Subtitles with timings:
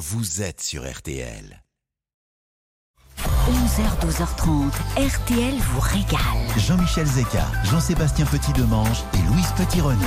[0.00, 1.62] vous êtes sur RTL.
[3.18, 6.18] 11h, 12h30, RTL vous régale.
[6.56, 9.98] Jean-Michel Zeka, Jean-Sébastien Petit-Demange et Louise Petit-Renaud.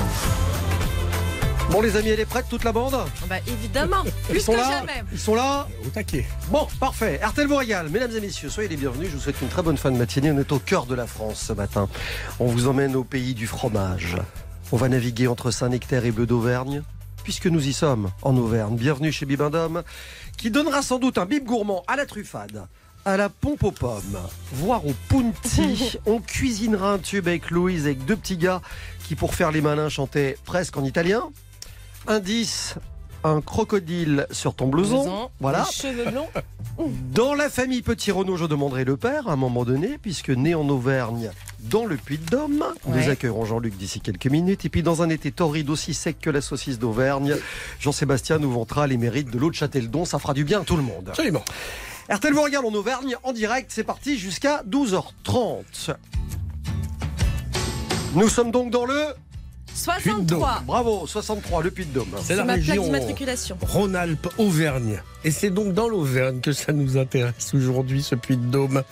[1.70, 2.98] Bon les amis, elle est prête toute la bande?
[3.30, 4.04] Bah évidemment,
[4.34, 5.04] Ils sont que là jamais.
[5.12, 6.26] Ils sont là Au taquet.
[6.50, 7.20] Bon, parfait.
[7.24, 7.90] RTL vous régale.
[7.90, 9.10] Mesdames et messieurs, soyez les bienvenus.
[9.12, 10.32] Je vous souhaite une très bonne fin de matinée.
[10.32, 11.88] On est au cœur de la France ce matin.
[12.40, 14.18] On vous emmène au pays du fromage.
[14.72, 16.82] On va naviguer entre Saint-Nectaire et Bleu d'Auvergne,
[17.24, 18.76] puisque nous y sommes, en Auvergne.
[18.76, 19.84] Bienvenue chez Bibendum,
[20.38, 22.68] qui donnera sans doute un bib gourmand à la truffade,
[23.06, 24.20] à la pompe aux pommes,
[24.52, 25.98] voire au punti.
[26.06, 28.62] On cuisinera un tube avec Louise, avec deux petits gars
[29.08, 31.24] qui, pour faire les malins, chantaient presque en italien.
[32.08, 32.76] Indice,
[33.24, 35.04] un crocodile sur ton blouson.
[35.04, 35.66] Blouson, Voilà.
[35.68, 36.28] les cheveux blonds.
[37.14, 40.56] Dans la famille Petit Renaud, je demanderai le père à un moment donné, puisque né
[40.56, 43.10] en Auvergne, dans le Puy-de-Dôme, nous Ouais.
[43.10, 44.66] accueillerons Jean-Luc d'ici quelques minutes.
[44.66, 47.36] Et puis dans un été torride aussi sec que la saucisse d'Auvergne,
[47.80, 50.04] Jean-Sébastien nous vantera les mérites de l'eau de Châteldon.
[50.06, 51.10] Ça fera du bien à tout le monde.
[51.10, 51.44] Absolument.
[52.10, 53.72] RTL vous regarde en Auvergne en direct.
[53.74, 55.92] C'est parti jusqu'à 12h30.
[58.16, 59.00] Nous sommes donc dans le
[59.76, 60.64] 63.
[60.66, 62.08] bravo 63, le Puy-de-Dôme.
[62.18, 63.58] C'est C'est la ma région d'immatriculation.
[63.62, 65.02] Rhône-Alpes-Auvergne.
[65.24, 68.84] Et c'est donc dans l'Auvergne que ça nous intéresse aujourd'hui, ce puits de Dôme.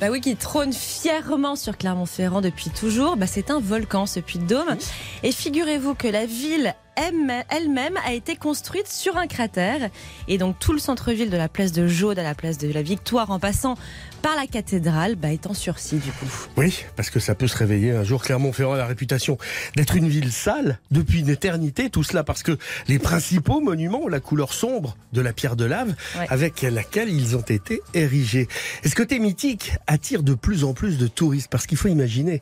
[0.00, 3.16] Bah oui, qui trône fièrement sur Clermont-Ferrand depuis toujours.
[3.16, 4.76] Bah c'est un volcan, ce puits de Dôme.
[5.22, 9.90] Et figurez-vous que la ville elle-même a été construite sur un cratère.
[10.28, 12.82] Et donc tout le centre-ville de la place de Jaude à la place de la
[12.82, 13.76] Victoire en passant
[14.24, 16.24] par la cathédrale bah, est en sursis du coup.
[16.56, 18.22] Oui, parce que ça peut se réveiller un jour.
[18.22, 19.36] Clermont-Ferrand a la réputation
[19.76, 21.90] d'être une ville sale depuis une éternité.
[21.90, 22.56] Tout cela parce que
[22.88, 26.26] les principaux monuments ont la couleur sombre de la pierre de lave Ouais.
[26.30, 28.48] avec laquelle ils ont été érigés.
[28.82, 31.48] Et ce côté mythique attire de plus en plus de touristes?
[31.50, 32.40] Parce qu'il faut imaginer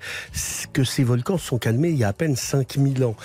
[0.73, 3.17] que ces volcans se sont calmés il y a à peine 5000 ans.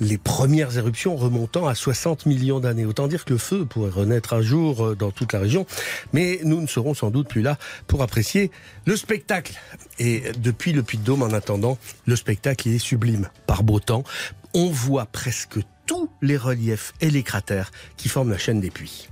[0.00, 2.84] Les premières éruptions remontant à 60 millions d'années.
[2.84, 5.64] Autant dire que le feu pourrait renaître un jour euh, dans toute la région.
[6.12, 8.50] Mais nous ne serons sans doute plus là pour apprécier
[8.84, 9.54] le spectacle.
[9.98, 13.28] Et depuis le Puy-de-Dôme, en attendant, le spectacle est sublime.
[13.46, 14.04] Par beau temps,
[14.54, 15.81] on voit presque tous
[16.22, 19.08] les reliefs et les cratères qui forment la chaîne des puits.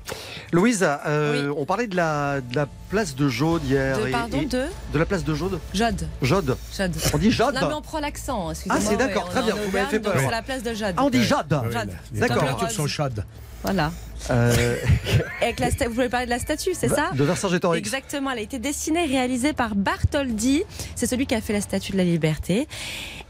[0.53, 3.99] Louise, euh, on parlait de la, de la place de Jaude hier.
[3.99, 6.09] De, pardon, et- de de la place de Jaude Jade.
[6.23, 6.57] Jaude.
[6.77, 6.97] Jade.
[7.13, 8.81] On dit Jade Non mais on prend l'accent, excusez-moi.
[8.83, 10.15] Ah, c'est d'accord, ouais, très bien, en vous m'avez fait peur.
[10.19, 10.95] C'est la place de Jade.
[10.97, 11.61] Ah, on dit Jade.
[11.71, 11.91] Jade.
[12.13, 12.37] Les D'accord.
[12.39, 13.25] températures sont chaudes.
[13.63, 13.93] Voilà.
[14.31, 14.77] Euh,
[15.43, 17.79] avec la sta- vous voulez parler de la statue, c'est ça De Vercingétorix.
[17.79, 20.63] Exactement, elle a été dessinée et réalisée par Bartholdi.
[20.95, 22.67] C'est celui qui a fait la statue de la liberté.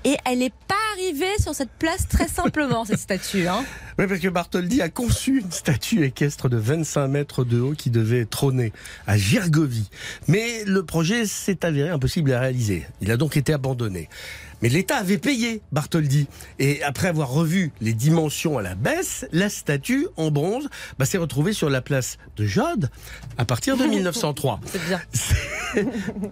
[0.04, 3.46] Et elle n'est pas arrivée sur cette place très simplement, cette statue.
[3.46, 3.64] Hein.
[3.98, 7.90] Oui, parce que Bartholdi a conçu une statue équestre de 25 mètres de haut qui
[7.90, 8.72] devait trôner
[9.06, 9.90] à Girgovie.
[10.28, 12.86] Mais le projet s'est avéré impossible à réaliser.
[13.00, 14.08] Il a donc été abandonné.
[14.62, 16.26] Mais l'État avait payé Bartholdi.
[16.58, 21.18] Et après avoir revu les dimensions à la baisse, la statue en bronze bah, s'est
[21.18, 22.90] retrouvée sur la place de Jode
[23.38, 24.60] à partir de 1903.
[24.66, 25.00] C'est bien.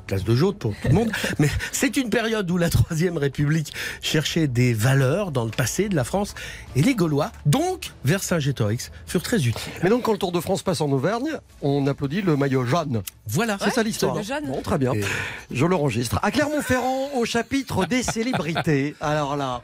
[0.06, 1.10] place de Jaude pour tout le monde.
[1.38, 3.72] Mais c'est une période où la Troisième République
[4.02, 6.34] cherchait des valeurs dans le passé de la France.
[6.76, 9.72] Et les Gaulois, donc Vercingétorix, furent très utiles.
[9.82, 11.30] Mais donc, quand le Tour de France passe en Auvergne,
[11.62, 13.02] on applaudit le maillot jaune.
[13.26, 13.56] Voilà.
[13.62, 14.14] C'est ça l'histoire.
[14.16, 14.46] le jaune.
[14.46, 14.92] Bon, très bien.
[14.94, 15.04] Et-
[15.50, 16.18] Je le registre.
[16.22, 18.94] À Clermont-Ferrand, au chapitre des célébrités.
[19.00, 19.62] Alors là,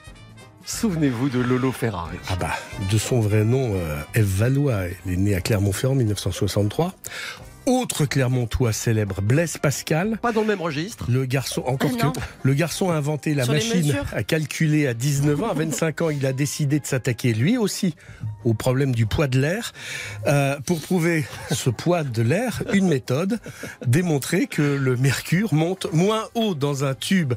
[0.64, 2.18] souvenez-vous de Lolo Ferrari.
[2.28, 2.50] Ah bah,
[2.90, 6.94] de son vrai nom, euh, Eve Valois, elle est née à Clermont-Ferrand en 1963.
[7.66, 10.18] Autre Clermontois célèbre, Blaise Pascal.
[10.20, 11.06] Pas dans le même registre.
[11.10, 14.92] Le garçon, encore Ah que, le garçon a inventé la Sur machine à calculer à
[14.92, 15.50] 19 ans.
[15.50, 17.94] À 25 ans, il a décidé de s'attaquer lui aussi
[18.44, 19.72] au problème du poids de l'air.
[20.26, 23.40] Euh, pour prouver ce poids de l'air, une méthode,
[23.86, 27.32] démontrer que le mercure monte moins haut dans un tube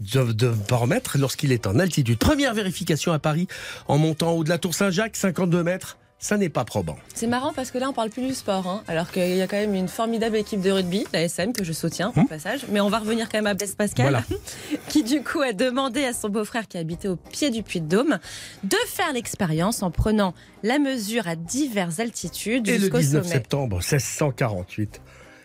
[0.00, 2.18] de, de baromètre lorsqu'il est en altitude.
[2.18, 3.48] Première vérification à Paris,
[3.88, 5.98] en montant en haut de la tour Saint-Jacques, 52 mètres.
[6.24, 6.96] Ça n'est pas probant.
[7.16, 8.68] C'est marrant parce que là, on parle plus du sport.
[8.68, 11.64] hein, alors qu'il y a quand même une formidable équipe de rugby, la SM, que
[11.64, 12.60] je soutiens au passage.
[12.70, 14.22] Mais on va revenir quand même à Blaise Pascal, Voilà.
[14.88, 17.88] qui du coup a demandé à son beau-frère qui habitait au pied du Puy de
[17.88, 18.20] Dôme
[18.62, 20.32] de faire l'expérience en prenant
[20.62, 23.34] la mesure à diverses altitudes Et le jusqu'au 19 sommet.
[23.34, 25.00] septembre 1648,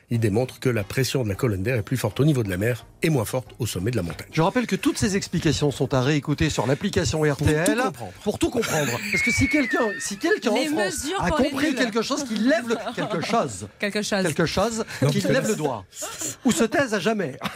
[0.10, 2.50] il démontre que la pression de la colonne d'air est plus forte au niveau de
[2.50, 4.28] la mer et moins forte au sommet de la montagne.
[4.32, 7.66] Je rappelle que toutes ces explications sont à réécouter sur l'application RTL.
[7.66, 8.12] tout comprendre.
[8.24, 8.92] Pour tout comprendre.
[9.12, 12.78] Parce que si quelqu'un si quelqu'un en France a compris quelque chose, qu'il lève le...
[12.96, 13.68] quelque chose.
[13.80, 14.24] Quelque chose.
[14.24, 15.86] quelque chose, c'est- lève le doigt.
[16.46, 17.38] Ou se taise à jamais.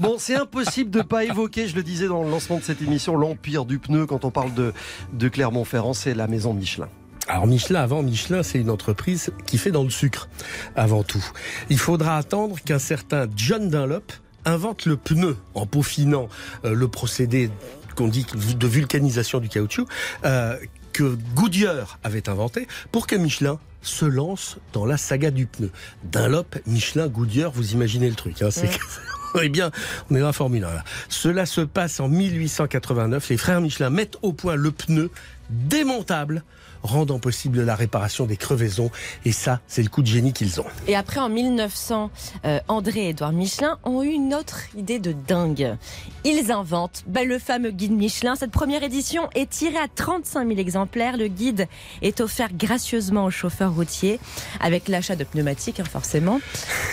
[0.00, 3.16] Bon, c'est impossible de pas évoquer, je le disais dans le lancement de cette émission,
[3.16, 4.72] l'empire du pneu quand on parle de,
[5.12, 6.88] de Clermont-Ferrand, c'est la maison Michelin.
[7.28, 10.28] Alors Michelin, avant Michelin, c'est une entreprise qui fait dans le sucre,
[10.74, 11.24] avant tout.
[11.70, 14.12] Il faudra attendre qu'un certain John Dunlop
[14.44, 16.28] invente le pneu en peaufinant
[16.64, 17.50] euh, le procédé
[17.96, 19.86] qu'on dit de vulcanisation du caoutchouc.
[20.24, 20.56] euh,
[20.92, 25.70] que Goodyear avait inventé pour que Michelin se lance dans la saga du pneu.
[26.04, 28.42] Dunlop, Michelin, Goodyear, vous imaginez le truc.
[28.42, 28.68] Hein, c'est
[29.42, 29.70] Eh bien,
[30.10, 30.74] on est dans la Formule 1.
[30.74, 30.84] Là.
[31.08, 33.30] Cela se passe en 1889.
[33.30, 35.10] Les frères Michelin mettent au point le pneu
[35.48, 36.44] démontable
[36.82, 38.90] rendant possible la réparation des crevaisons.
[39.24, 40.66] Et ça, c'est le coup de génie qu'ils ont.
[40.86, 42.10] Et après, en 1900,
[42.44, 45.76] euh, André et Edouard Michelin ont eu une autre idée de dingue.
[46.24, 48.36] Ils inventent bah, le fameux guide Michelin.
[48.36, 51.16] Cette première édition est tirée à 35 000 exemplaires.
[51.16, 51.68] Le guide
[52.02, 54.20] est offert gracieusement aux chauffeurs routiers
[54.60, 56.40] avec l'achat de pneumatiques, hein, forcément.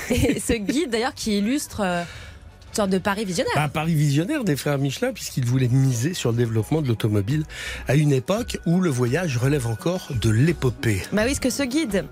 [0.09, 1.81] Et ce guide, d'ailleurs, qui illustre...
[1.83, 2.03] Euh,
[2.69, 3.53] une sorte de pari visionnaire.
[3.57, 7.43] Un pari visionnaire des frères Michelin, puisqu'ils voulaient miser sur le développement de l'automobile
[7.87, 11.01] à une époque où le voyage relève encore de l'épopée.
[11.11, 12.05] Bah oui, ce que ce guide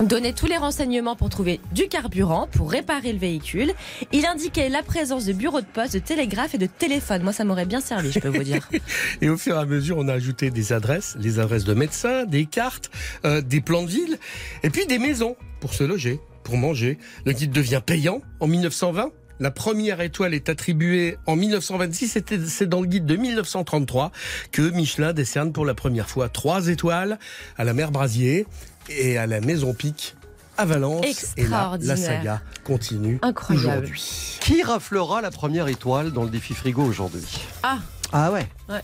[0.00, 3.72] donnait tous les renseignements pour trouver du carburant, pour réparer le véhicule.
[4.12, 7.22] Il indiquait la présence de bureaux de poste, de télégraphe et de téléphone.
[7.22, 8.68] Moi, ça m'aurait bien servi, je peux vous dire.
[9.20, 12.24] et au fur et à mesure, on a ajouté des adresses, les adresses de médecins,
[12.24, 12.90] des cartes,
[13.24, 14.18] euh, des plans de ville,
[14.62, 16.98] et puis des maisons pour se loger, pour manger.
[17.24, 22.18] Le guide devient payant en 1920 la première étoile est attribuée en 1926.
[22.46, 24.12] C'est dans le guide de 1933
[24.52, 27.18] que Michelin décerne pour la première fois trois étoiles
[27.56, 28.46] à la mer Brasier
[28.88, 30.14] et à la Maison Pic
[30.58, 31.04] à Valence.
[31.36, 34.38] Et là, la saga continue aujourd'hui.
[34.40, 37.26] Qui raflera la première étoile dans le défi frigo aujourd'hui?
[37.62, 37.78] Ah
[38.12, 38.48] Ah ouais.
[38.68, 38.80] ouais.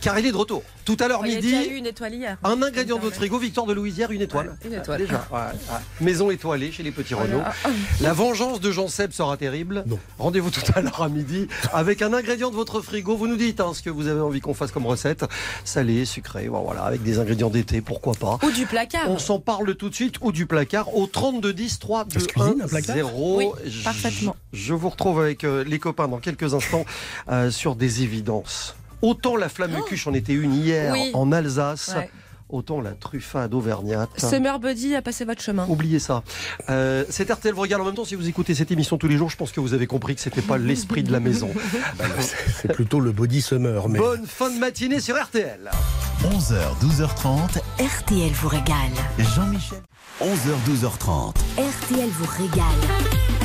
[0.00, 0.62] Car il est de retour.
[0.84, 1.48] Tout à l'heure midi.
[1.48, 2.38] Il y a eu une étoile hier.
[2.44, 4.56] Un ingrédient de votre frigo, Victoire de Louisière, une étoile.
[4.64, 5.00] une étoile.
[5.00, 5.26] Déjà.
[6.00, 7.42] Maison étoilée chez les petits Renault.
[8.00, 9.84] La vengeance de Jean Seb sera terrible.
[10.18, 13.16] Rendez-vous tout à l'heure à midi avec un ingrédient de votre frigo.
[13.16, 15.24] Vous nous dites hein, ce que vous avez envie qu'on fasse comme recette.
[15.64, 18.38] Salé, sucré, voilà, avec des ingrédients d'été, pourquoi pas.
[18.42, 19.10] Ou du placard.
[19.10, 20.16] On s'en parle tout de suite.
[20.20, 23.36] Ou du placard au 32 10 3 2 1 0.
[23.36, 23.48] Oui,
[23.84, 24.36] parfaitement.
[24.52, 26.84] Je, vous retrouve avec euh, les copains dans quelques instants
[27.30, 28.74] euh, sur des évidences.
[29.02, 29.82] Autant la flamme oh.
[29.82, 31.94] cuche en était une hier en Alsace.
[32.50, 34.08] Autant la truffade auvergnate.
[34.16, 35.66] Summer Buddy a passé votre chemin.
[35.68, 36.22] Oubliez ça.
[36.70, 38.06] Euh, c'est RTL vous regarde en même temps.
[38.06, 40.22] Si vous écoutez cette émission tous les jours, je pense que vous avez compris que
[40.22, 41.50] c'était pas l'esprit de la maison.
[41.98, 42.06] Bah,
[42.62, 43.88] c'est plutôt le body summer.
[43.90, 43.98] Mais...
[43.98, 45.70] Bonne fin de matinée sur RTL.
[46.22, 47.58] 11h, 12h30.
[47.78, 48.76] RTL vous régale.
[49.18, 49.82] Jean-Michel.
[50.22, 51.34] 11h, 12h30.
[51.58, 53.37] RTL vous régale.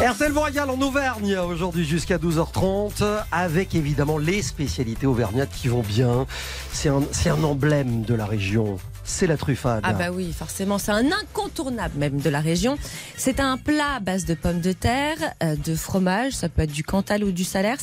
[0.00, 6.26] RTL Royal en Auvergne aujourd'hui jusqu'à 12h30 avec évidemment les spécialités auvergnates qui vont bien.
[6.72, 8.78] C'est un emblème de la région
[9.10, 9.80] c'est la truffade.
[9.84, 12.78] Ah bah oui, forcément, c'est un incontournable même de la région.
[13.16, 16.72] C'est un plat à base de pommes de terre, euh, de fromage, ça peut être
[16.72, 17.76] du Cantal ou du Salers.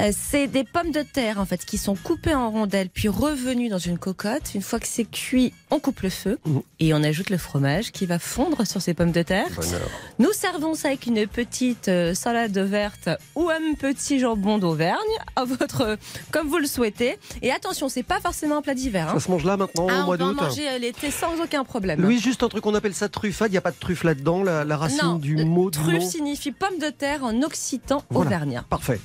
[0.00, 3.68] Euh, c'est des pommes de terre en fait qui sont coupées en rondelles puis revenues
[3.68, 4.54] dans une cocotte.
[4.54, 6.58] Une fois que c'est cuit, on coupe le feu mmh.
[6.80, 9.48] et on ajoute le fromage qui va fondre sur ces pommes de terre.
[10.18, 14.96] Nous servons ça avec une petite euh, salade verte ou un petit jambon d'Auvergne
[15.36, 15.98] à votre
[16.30, 17.18] comme vous le souhaitez.
[17.42, 19.08] Et attention, c'est pas forcément un plat d'hiver.
[19.08, 19.14] Hein.
[19.14, 22.04] Ça se mange là maintenant au ah, mois d'août manger l'été sans aucun problème.
[22.04, 23.50] Oui, juste un truc, on appelle ça truffade.
[23.50, 25.70] Il n'y a pas de truffe là-dedans, la, racine du euh, mot.
[25.70, 28.64] Truffe signifie pomme de terre en occitan auvergnat.
[28.68, 29.00] Parfait.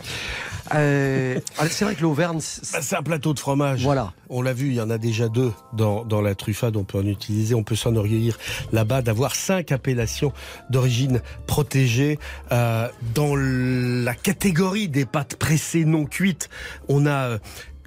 [0.73, 1.39] Euh,
[1.69, 2.39] c'est vrai que l'Auvergne.
[2.73, 3.83] Bah, c'est un plateau de fromage.
[3.83, 4.13] Voilà.
[4.29, 6.75] On l'a vu, il y en a déjà deux dans, dans la truffade.
[6.75, 7.55] On peut en utiliser.
[7.55, 8.38] On peut s'enorgueillir
[8.71, 10.33] là-bas d'avoir cinq appellations
[10.69, 12.19] d'origine protégée.
[12.51, 16.49] Euh, dans la catégorie des pâtes pressées non cuites,
[16.89, 17.38] on a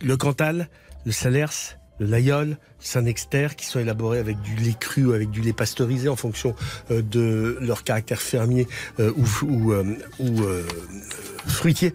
[0.03, 0.69] le Cantal,
[1.05, 5.41] le Salers, le Layol, Saint-Nexter, qui sont élaborés avec du lait cru ou avec du
[5.41, 6.57] lait pasteurisé en fonction
[6.91, 8.67] euh, de leur caractère fermier
[8.99, 9.85] euh, ou, ou, euh,
[10.19, 10.41] ou
[11.47, 11.93] fruitier.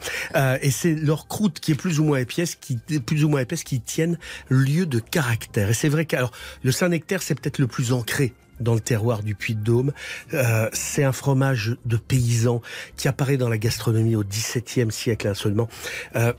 [0.62, 3.64] et c'est leur croûte qui est plus ou moins épaisse, qui plus ou moins épaisse,
[3.64, 4.18] qui tiennent
[4.50, 5.70] lieu de caractère.
[5.70, 6.16] Et c'est vrai que
[6.64, 9.92] le Saint-Nectaire, c'est peut-être le plus ancré dans le terroir du Puy-de-Dôme.
[10.34, 12.62] Euh, c'est un fromage de paysan
[12.98, 15.68] qui apparaît dans la gastronomie au XVIIe siècle seulement.
[16.16, 16.34] Euh,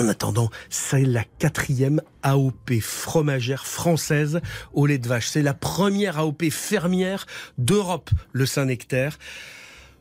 [0.00, 4.40] en attendant, c'est la quatrième AOP fromagère française
[4.72, 5.28] au lait de vache.
[5.28, 7.26] C'est la première AOP fermière
[7.58, 9.18] d'Europe, le Saint-Nectaire.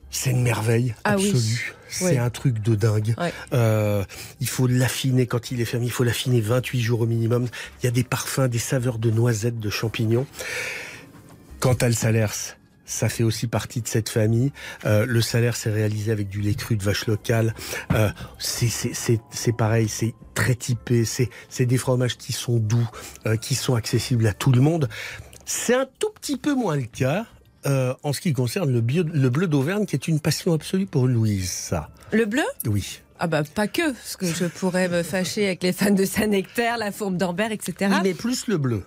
[0.10, 1.76] C'est une merveille ah absolue.
[1.90, 3.14] C'est un truc de dingue.
[3.54, 4.04] Euh,
[4.40, 5.88] il faut l'affiner quand il est fermier.
[5.88, 7.48] Il faut l'affiner 28 jours au minimum.
[7.82, 10.26] Il y a des parfums, des saveurs de noisettes, de champignons.
[11.60, 12.58] Quant à le Salers,
[12.88, 14.52] ça fait aussi partie de cette famille.
[14.86, 17.54] Euh, le salaire, c'est réalisé avec du lait cru de vache locale.
[17.94, 21.04] Euh, c'est pareil, c'est très typé.
[21.06, 22.90] C'est des fromages qui sont doux,
[23.28, 24.90] euh, qui sont accessibles à tout le monde.
[25.46, 27.26] C'est un tout petit peu moins le cas
[27.66, 31.08] euh, en ce qui concerne le, le bleu d'Auvergne, qui est une passion absolue pour
[31.08, 31.52] Louise.
[31.52, 31.90] Ça.
[32.12, 32.44] Le bleu?
[32.66, 33.02] Oui.
[33.20, 36.78] Ah bah pas que, parce que je pourrais me fâcher avec les fans de Saint-Nectaire,
[36.78, 37.92] la fourme d'Ambert, etc.
[38.04, 38.84] Mais plus le bleu.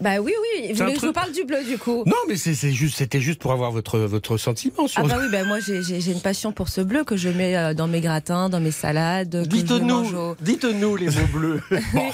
[0.00, 0.68] Bah oui, oui.
[0.72, 2.04] Vous voulez que je vous parle du bleu du coup?
[2.06, 5.02] Non, mais c'est c'est juste, c'était juste pour avoir votre, votre sentiment sur.
[5.04, 7.74] Ah bah oui, bah moi j'ai- une passion pour ce bleu que je mets euh,
[7.74, 9.46] dans mes gratins, dans mes salades.
[9.48, 11.60] Dites-nous, au- dites-nous les mots bleus.
[11.92, 12.10] Bon,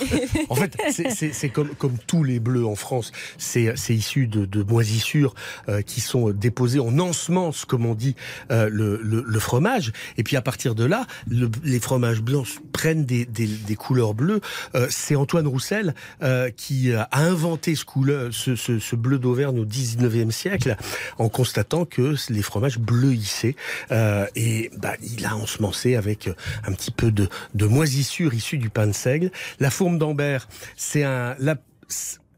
[0.48, 4.62] en fait, c'est- comme, comme tous les bleus en France, c'est c'est issu de, de
[4.62, 5.34] moisissures
[5.68, 8.14] euh, qui sont déposées, on ensemence, comme on dit,
[8.50, 9.92] euh, le, le, le fromage.
[10.16, 14.14] Et puis à partir de là, le- les fromages blancs prennent des, des, des couleurs
[14.14, 14.40] bleues.
[14.74, 20.76] Euh, c'est Antoine Roussel euh, qui a inventé ce, bleu d'Auvergne au 19e siècle
[21.18, 23.56] en constatant que les fromages bleuissaient.
[23.90, 26.28] Euh, et bah, il a ensemencé avec
[26.66, 29.30] un petit peu de, de moisissure issue du pain de seigle.
[29.60, 31.36] La fourme d'Ambert, c'est un...
[31.38, 31.56] la-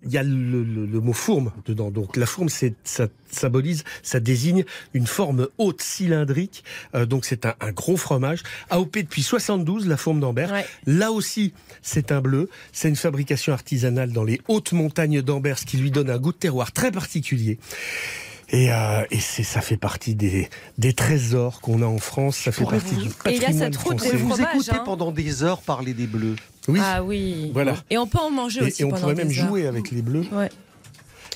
[0.04, 1.90] il y a le, le- le mot fourme dedans.
[1.90, 6.64] Donc la fourme, c'est, ça symbolise, ça désigne une forme haute cylindrique.
[6.94, 8.42] Euh, donc c'est un, un gros fromage.
[8.70, 10.52] AOP depuis 72, la fourme d'Ambert.
[10.52, 10.66] Ouais.
[10.86, 12.48] Là aussi, c'est un bleu.
[12.72, 16.32] C'est une fabrication artisanale dans les hautes montagnes d'Ambert, ce qui lui donne un goût
[16.32, 17.58] de terroir très particulier.
[18.50, 20.48] Et, euh, et ça fait partie des,
[20.78, 22.36] des trésors qu'on a en France.
[22.36, 24.12] Ça fait partie vous- du Et il y a patrimoine cette route français.
[24.16, 24.82] des vous écouter hein.
[24.84, 26.36] pendant des heures parler des bleus.
[26.68, 26.80] Oui.
[26.82, 27.50] Ah oui.
[27.54, 27.74] Voilà.
[27.90, 29.32] Et on peut en manger Et, aussi et on pourrait même heures.
[29.32, 30.24] jouer avec les bleus.
[30.32, 30.50] Ouais.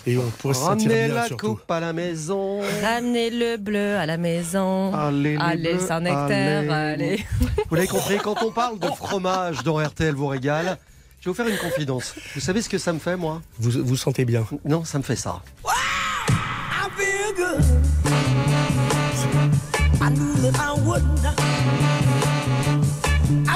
[0.07, 1.55] Et on pourrait se sentir Ramenez bien la surtout.
[1.57, 2.61] coupe à la maison.
[2.83, 4.95] Ramenez le bleu à la maison.
[4.95, 7.25] Allez, les Allez, bleus, Saint-Nectaire, allez.
[7.69, 10.79] Vous l'avez compris, quand on parle de fromage dans RTL vous régale,
[11.21, 12.15] je vais vous faire une confidence.
[12.35, 13.43] Vous savez ce que ça me fait, moi?
[13.59, 14.47] Vous vous sentez bien.
[14.65, 15.43] Non, ça me fait ça.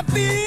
[0.06, 0.43] I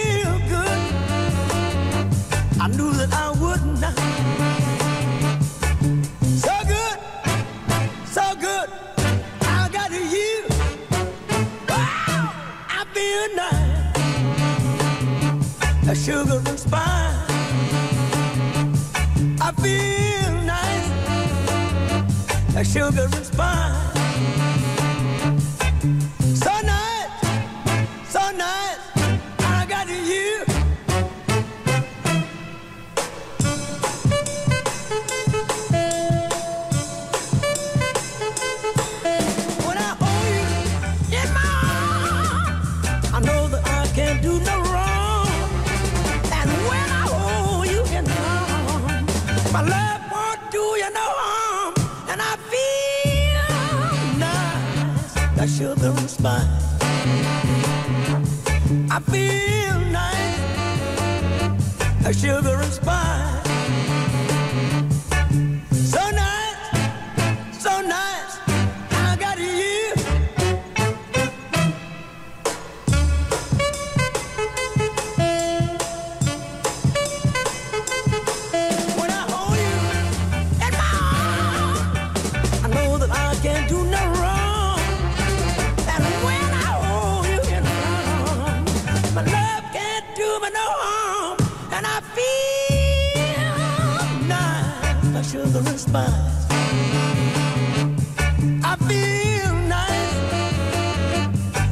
[15.89, 17.31] A sugar and spice.
[19.39, 20.89] I feel nice
[22.53, 23.96] like sugar and spice.
[55.57, 56.43] Sugar and spice,
[58.91, 60.37] I feel nice,
[62.05, 62.13] a
[62.61, 63.26] and spice.
[95.17, 96.45] Nice, sugar and spice.
[98.63, 100.17] I feel nice,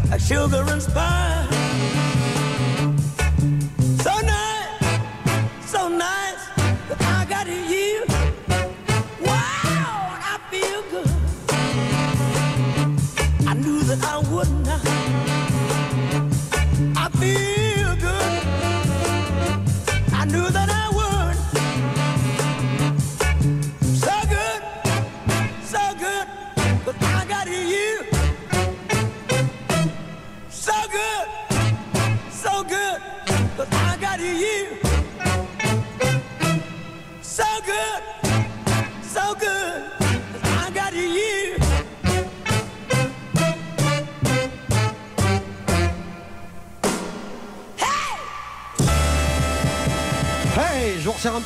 [0.09, 1.44] like sugar and spice.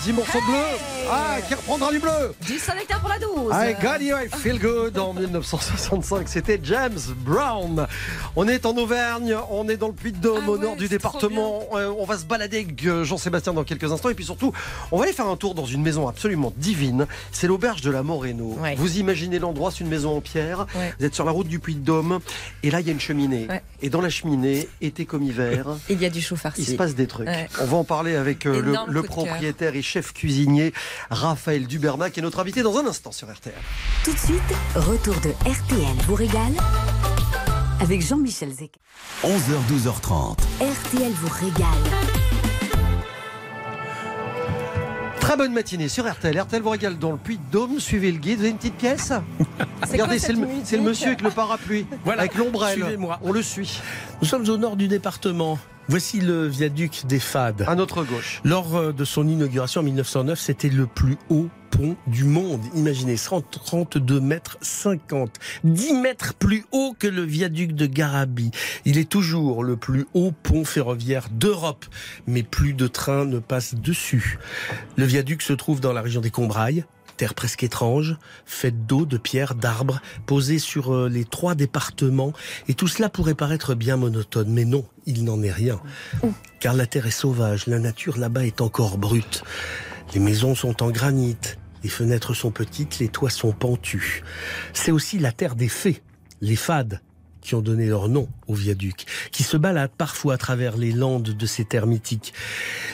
[0.04, 0.99] 10 morceaux bleus.
[1.12, 2.36] Ah, qui reprendra du bleu.
[2.46, 3.52] Du Saint-Nectaire pour la 12.
[3.54, 6.28] I got you, I feel good en 1965.
[6.30, 7.88] C'était James Brown.
[8.36, 11.64] On est en Auvergne, on est dans le Puy-de-Dôme, Ah au ouais, nord du département.
[11.74, 14.10] Euh, on va se balader avec euh, Jean-Sébastien dans quelques instants.
[14.10, 14.52] Et puis surtout,
[14.92, 17.08] on va aller faire un tour dans une maison absolument divine.
[17.32, 18.56] C'est l'auberge de la Moreno.
[18.60, 18.76] Ouais.
[18.76, 20.68] Vous imaginez l'endroit, c'est une maison en pierre.
[20.76, 20.94] Ouais.
[21.00, 22.20] Vous êtes sur la route du Puy-de-Dôme.
[22.62, 23.48] Et là, il y a une cheminée.
[23.82, 26.66] Et dans la cheminée, été comme hiver, Il y a du chou il farci.
[26.66, 27.30] se passe des trucs.
[27.62, 30.74] On va en parler avec euh, le, propriétaire et chef cuisinier
[31.10, 33.54] Raphaël Dubernac qui est notre invité dans un instant sur RTL.
[34.04, 34.42] Tout de suite,
[34.76, 36.54] retour de RTL vous régale
[37.82, 38.74] avec Jean-Michel Zek.
[39.24, 39.30] 11h,
[39.72, 40.38] 12h30.
[40.62, 41.66] RTL vous régale.
[45.20, 46.40] Très bonne matinée sur RTL.
[46.42, 47.80] RTL vous régale dans le Puy-de-Dôme.
[47.80, 48.38] Suivez le guide.
[48.38, 49.14] Vous avez une petite pièce
[49.92, 52.22] Regardez, c'est le, monsieur avec le parapluie, Voilà.
[52.22, 52.80] avec l'ombrelle.
[52.80, 53.20] Suivez-moi.
[53.22, 53.80] On le suit.
[54.22, 55.60] Nous sommes au nord du département.
[55.90, 57.64] Voici le viaduc des Fades.
[57.66, 58.42] À notre gauche.
[58.44, 62.62] Lors euh, de son inauguration en 1909, c'était le plus haut pont du monde.
[62.76, 65.38] Imaginez, 132 mètres 50.
[65.64, 68.52] 10 mètres plus haut que le viaduc de Garabi.
[68.86, 71.88] Il est toujours le plus haut pont ferroviaire d'Europe.
[72.28, 74.38] Mais plus de trains ne passent dessus.
[74.96, 76.86] Le viaduc se trouve dans la région des Combrailles.
[77.20, 82.32] Terre presque étrange, faite d'eau, de pierres, d'arbres, posée sur euh, les trois départements.
[82.70, 85.82] Et tout cela pourrait paraître bien monotone, mais non, il n'en est rien.
[86.62, 89.44] Car la terre est sauvage, la nature là-bas est encore brute.
[90.14, 91.36] Les maisons sont en granit,
[91.84, 94.24] les fenêtres sont petites, les toits sont pentus.
[94.72, 96.02] C'est aussi la terre des fées,
[96.40, 97.02] les fades,
[97.56, 101.46] ont donné leur nom au viaduc, qui se baladent parfois à travers les landes de
[101.46, 102.34] ces terres mythiques.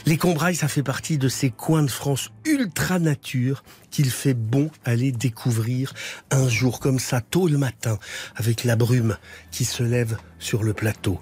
[0.05, 4.69] Les Combrailles, ça fait partie de ces coins de France ultra nature qu'il fait bon
[4.83, 5.93] aller découvrir
[6.31, 7.97] un jour comme ça, tôt le matin,
[8.35, 9.17] avec la brume
[9.51, 11.19] qui se lève sur le plateau.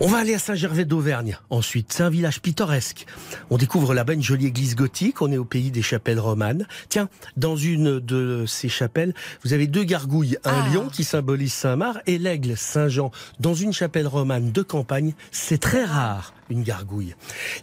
[0.00, 1.38] On va aller à Saint-Gervais d'Auvergne.
[1.50, 3.06] Ensuite, c'est un village pittoresque.
[3.48, 5.22] On découvre là-bas une jolie église gothique.
[5.22, 6.66] On est au pays des chapelles romanes.
[6.88, 10.36] Tiens, dans une de ces chapelles, vous avez deux gargouilles.
[10.44, 10.68] Un Ah.
[10.74, 13.12] lion qui symbolise Saint-Marc et l'aigle Saint-Jean.
[13.38, 17.14] Dans une chapelle romane de campagne, c'est très rare une gargouille.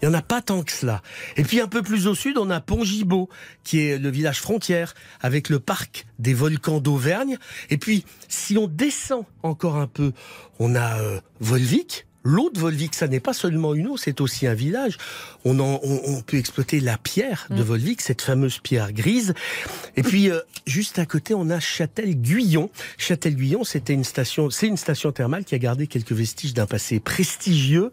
[0.02, 1.02] Il n'y en a pas tant que cela.
[1.36, 3.28] Et puis un peu plus au sud, on a Pont-Gibaud,
[3.66, 7.38] qui est le village frontière avec le parc des volcans d'Auvergne.
[7.70, 10.14] Et puis, si on descend encore un peu,
[10.60, 12.08] on a euh, Volvic.
[12.24, 14.98] L'eau de Volvic, ça n'est pas seulement une eau, c'est aussi un village.
[15.44, 19.34] On, en- on, on peut exploiter la pierre de Volvic, cette fameuse pierre grise.
[19.98, 22.70] Et puis, euh, juste à côté, on a Châtel-Guyon.
[22.98, 27.00] Châtel-Guyon, c'était une station, c'est une station thermale qui a gardé quelques vestiges d'un passé
[27.00, 27.92] prestigieux.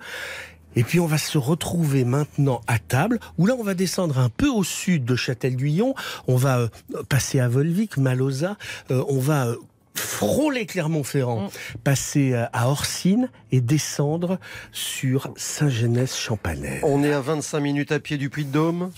[0.77, 4.29] Et puis on va se retrouver maintenant à table, où là on va descendre un
[4.29, 5.95] peu au sud de Châtel-Guyon,
[6.29, 6.69] on va euh,
[7.09, 8.57] passer à Volvic, Malosa,
[8.91, 9.57] euh, on va euh,
[9.99, 11.51] frôler Clermont-Ferrand,
[11.85, 14.39] passer euh, à Orsine et descendre
[14.73, 16.81] sur Saint-Genès-Champanel.
[16.83, 18.91] On est à 25 minutes à pied du Puy-de-Dôme.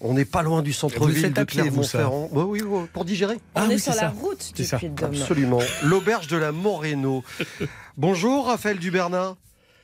[0.00, 2.30] On n'est pas loin du centre-ville de Clermont-Ferrand.
[2.32, 3.36] Bah oui, oui, pour digérer.
[3.54, 4.14] Ah On oui, est c'est sur la ça.
[4.20, 4.64] route du.
[4.64, 5.10] Puy-de-Dôme.
[5.14, 5.58] Absolument.
[5.82, 7.24] L'auberge de la Moreno.
[7.96, 9.36] Bonjour Raphaël Dubernat.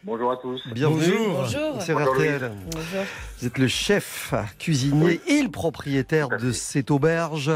[0.04, 0.60] Bonjour à tous.
[0.72, 1.12] Bienvenue.
[1.16, 1.38] Bonjour.
[1.42, 1.82] Bonjour.
[1.82, 2.52] C'est Bonjour, RTL.
[2.72, 3.04] Bonjour.
[3.38, 7.50] Vous êtes le chef cuisinier et le propriétaire de cette auberge,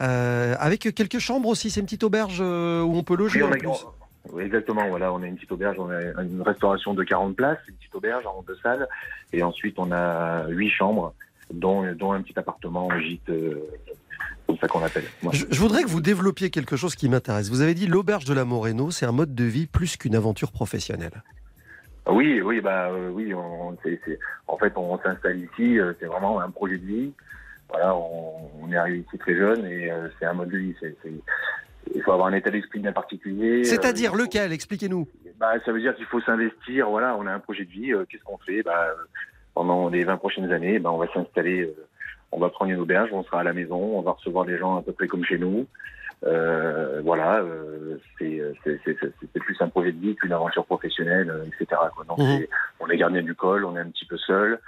[0.00, 1.70] euh, avec quelques chambres aussi.
[1.70, 3.42] C'est une petite auberge euh, où on peut loger.
[3.42, 3.76] Oui, on a-
[4.32, 4.88] oui, exactement.
[4.88, 7.94] Voilà, on a une petite auberge, on a une restauration de 40 places, une petite
[7.94, 8.88] auberge en deux salles,
[9.32, 11.12] et ensuite on a huit chambres,
[11.52, 13.62] dont, dont un petit appartement, un gîte, euh,
[14.46, 15.04] comme ça qu'on appelle.
[15.32, 17.50] Je voudrais que vous développiez quelque chose qui m'intéresse.
[17.50, 20.50] Vous avez dit l'auberge de la Moreno, c'est un mode de vie plus qu'une aventure
[20.52, 21.22] professionnelle.
[22.08, 23.32] Oui, oui, bah euh, oui.
[23.34, 25.78] On, c'est- c'est- en fait, on s'installe ici.
[25.78, 27.12] euh, c'est vraiment un projet de vie.
[27.68, 30.74] Voilà, on, on est arrivé ici très jeune et euh, c'est un mode de vie.
[30.80, 31.12] C'est, c'est-
[31.94, 33.64] il faut avoir un état d'esprit bien particulier.
[33.64, 34.52] C'est-à-dire Euh, lequel?
[34.52, 35.06] Expliquez-nous.
[35.38, 36.88] Bah, ça veut dire qu'il faut s'investir.
[36.90, 37.92] Voilà, on a un projet de vie.
[37.92, 38.62] euh, Qu'est-ce qu'on fait?
[38.62, 38.88] Bah,
[39.54, 41.62] Pendant les 20 prochaines années, bah, on va s'installer.
[41.62, 41.74] euh,
[42.32, 44.76] on va prendre une auberge, on sera à la maison, on va recevoir des gens
[44.76, 45.66] à peu près comme chez nous.
[46.24, 51.80] Euh, voilà, euh, c'est c'est- plus un projet de vie qu'une aventure professionnelle, euh, etc.
[51.94, 52.04] Quoi.
[52.06, 52.38] Donc, Mhm.
[52.40, 54.58] c'est- on est gardien du col, on est un petit peu seul.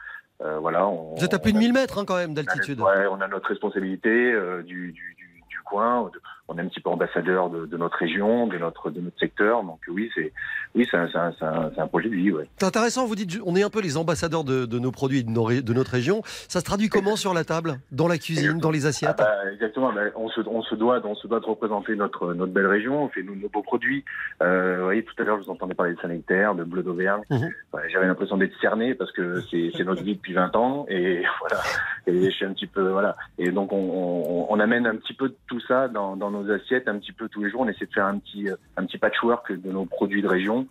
[0.40, 2.34] Euh, voilà, on, Vous êtes à plus de on a- 1000 mètres hein, quand même
[2.34, 2.80] d'altitude.
[2.80, 6.10] Ouais, on a notre responsabilité euh, du, du, du, du coin.
[6.12, 9.18] de- on est un petit peu ambassadeur de, de notre région, de notre de notre
[9.18, 9.62] secteur.
[9.62, 10.32] Donc oui, c'est
[10.74, 12.32] oui, c'est un, projet de vie.
[12.32, 12.48] Ouais.
[12.58, 15.22] C'est intéressant, vous dites, on est un peu les ambassadeurs de, de nos produits et
[15.22, 16.22] de, nos ré- de notre région.
[16.24, 19.52] Ça se traduit comment sur la table Dans la cuisine, dans les Ah assiettes bah,
[19.52, 19.92] exactement.
[19.92, 23.04] bah, on se on se doit on se doit de représenter notre notre belle région.
[23.04, 24.04] On fait nos, nos beaux produits.
[24.42, 27.22] Euh, vous voyez, tout à l'heure, je vous entendais parler de Saint-Nectaire, de Bleu d'Auvergne.
[27.30, 27.50] Mhm.
[27.72, 31.22] Ouais, J'avais l'impression d'être cerné parce que c'est c'est notre vie depuis 20 ans et
[31.40, 31.62] voilà.
[32.06, 33.16] Et je suis un petit peu voilà.
[33.38, 36.50] Et donc on, on, on amène un petit peu de tout ça dans, dans nos
[36.50, 37.60] assiettes, un petit peu tous les jours.
[37.60, 40.66] On essaie de faire un petit euh, un petit patchwork de nos produits de région.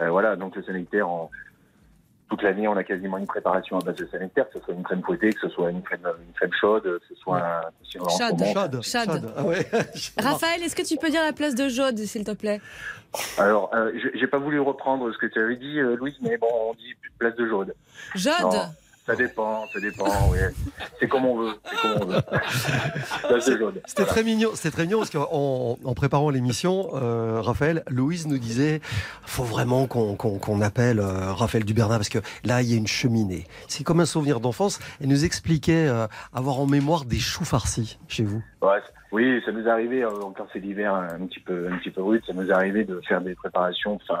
[0.00, 0.34] Euh, voilà.
[0.36, 1.30] Donc le Saint-Nectaire en
[2.28, 4.82] toute l'année, on a quasiment une préparation à base de Saint-Nectaire, que ce soit une
[4.82, 8.38] crème fouettée, que ce soit une crème, une crème chaude, que ce soit un, Chaude.
[8.38, 8.82] moment- Chade.
[8.82, 9.32] Chade.
[9.36, 9.66] Ah ouais.
[10.18, 12.62] Raphaël, est-ce que tu peux dire la place de Jaude, s'il te plaît?
[13.36, 16.38] Alors, euh, j'ai j'ai pas voulu reprendre ce que tu avais dit, euh, Louise, mais
[16.38, 17.74] bon, on dit place de Jaude.
[18.14, 18.32] Jaude?
[18.40, 18.66] Non.
[19.04, 20.38] Ça dépend, ça dépend, oui.
[21.00, 22.20] C'est comme on veut, c'est comme on veut.
[23.84, 28.38] C'était très mignon, c'était très mignon parce qu'en en préparant l'émission, euh, Raphaël, Louise nous
[28.38, 28.80] disait,
[29.22, 32.86] faut vraiment qu'on qu'on appelle euh, Raphaël Dubernat parce que là il y a une
[32.86, 33.46] cheminée.
[33.66, 34.78] C'est comme un souvenir d'enfance.
[35.00, 38.42] Elle nous expliquait euh, avoir en mémoire des choux farcis chez vous.
[38.62, 38.78] Ouais,
[39.10, 42.22] oui, ça nous est arrivé, quand c'est l'hiver un petit peu, un petit peu rude,
[42.24, 44.20] ça nous est arrivé de faire des préparations, enfin,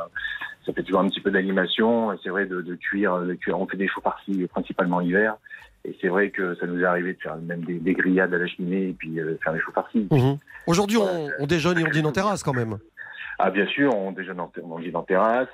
[0.64, 3.66] ça fait toujours un petit peu d'animation, c'est vrai de, de cuire, de cuire, on
[3.66, 5.36] fait des choux farcis principalement l'hiver,
[5.84, 8.38] Et c'est vrai que ça nous est arrivé de faire même des, des grillades à
[8.38, 10.06] la cheminée et puis euh, faire des choux farcis.
[10.10, 10.38] Mhm.
[10.66, 12.78] Aujourd'hui, on, on déjeune et on dîne en terrasse quand même.
[13.38, 15.48] Ah bien sûr, on déjeune en, on dîne en terrasse.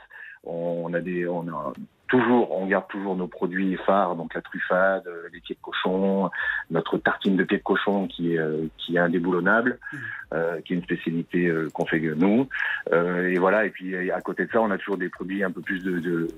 [0.49, 1.73] On a des, on a
[2.09, 6.31] toujours, on garde toujours nos produits phares, donc la truffade, euh, les pieds de cochon,
[6.71, 9.79] notre tartine de pieds de cochon qui est euh, qui est indéboulonnable,
[10.33, 12.49] euh, qui est une spécialité euh, qu'on fait nous.
[12.93, 13.67] Euh, et voilà.
[13.67, 16.29] Et puis à côté de ça, on a toujours des produits un peu plus de.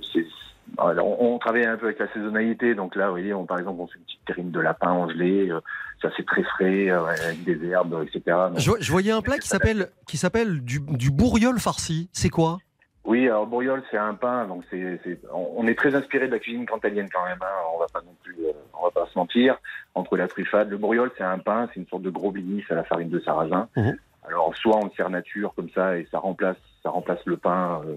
[0.79, 3.59] alors, on, on travaille un peu avec la saisonnalité, donc là, vous voyez, on, par
[3.59, 5.61] exemple, on fait une petite terrine de lapin en gelée, euh,
[6.03, 8.23] ça c'est très frais, euh, avec des herbes, etc.
[8.51, 12.09] Donc, Je, je voyais un plat qui s'appelle qui s'appelle du, du bourriol farci.
[12.13, 12.59] C'est quoi?
[13.05, 16.39] Oui, alors bourriol, c'est un pain, donc c'est, c'est- on est très inspiré de la
[16.39, 17.39] cuisine cantalienne quand même.
[17.41, 19.59] Hein, on va pas non plus, euh, on va pas se mentir.
[19.95, 22.75] Entre la truffade, le bourriol, c'est un pain, c'est une sorte de gros bénis à
[22.75, 23.69] la farine de sarrasin.
[23.77, 23.97] Mhm.
[24.29, 27.81] Alors soit on le sert nature comme ça et ça remplace, ça remplace le pain.
[27.87, 27.95] euh,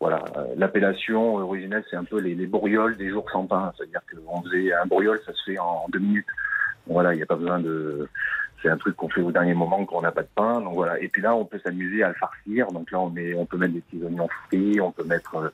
[0.00, 3.72] voilà, Euh, l'appellation originelle, c'est un peu les, les bourrioles des jours sans pain.
[3.76, 6.26] C'est-à-dire qu'on faisait un bourriol, ça se fait en deux minutes.
[6.86, 8.08] Voilà, il n'y a pas besoin de.
[8.62, 10.60] C'est un truc qu'on fait au dernier moment quand on n'a pas de pain.
[10.60, 10.98] Donc voilà.
[11.00, 12.66] Et puis là, on peut s'amuser à le farcir.
[12.72, 15.48] Donc là, on met, on peut mettre des petits oignons frits, on peut mettre euh,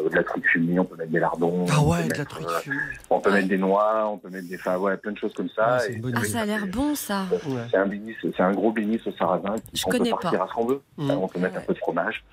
[0.00, 1.66] euh, de la truite fumée, on peut mettre des lardons.
[1.70, 2.76] Ah on ouais, peut de la mettre, truite euh, fumée.
[3.10, 5.48] on peut mettre des noix, on peut mettre des, enfin ouais, plein de choses comme
[5.50, 5.78] ça.
[5.80, 7.24] Ah, Et Ah, ça a l'air bon ça.
[7.46, 7.62] Ouais.
[7.70, 10.44] c'est un bénis, c'est un gros bénis au sarrasin Je qu'on peut connais farcir pas.
[10.44, 10.80] à ce qu'on veut.
[10.98, 11.10] Mhm.
[11.10, 11.60] On peut mettre Ouais.
[11.60, 12.24] un peu de fromage.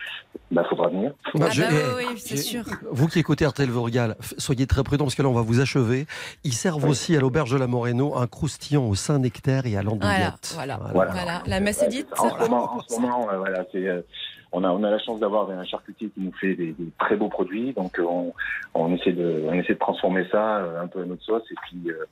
[0.51, 1.11] Bah, faudra venir.
[1.35, 2.63] Bah, Ah je- bah oui, oui, c'est sûr.
[2.91, 6.05] Vous qui écoutez RTL f- soyez très prudents parce que là on va vous achever.
[6.43, 6.91] Ils servent Oui.
[6.91, 10.12] aussi à l'auberge de la Moreno un croustillant au Saint-Nectaire et à l'andouillette.
[10.15, 10.79] Voilà, voilà.
[10.93, 11.11] Voilà.
[11.11, 12.07] Voilà, la messe est dite.
[12.17, 14.01] En ce moment, en ce moment, euh, voilà, c'est, euh,
[14.51, 17.15] on a, on a la chance d'avoir un charcutier qui nous fait des, des très
[17.15, 18.33] beaux produits, donc euh, on,
[18.75, 21.55] on essaie de, on essaie de transformer ça euh, un peu à notre sauce, et
[21.63, 22.05] puis, euh,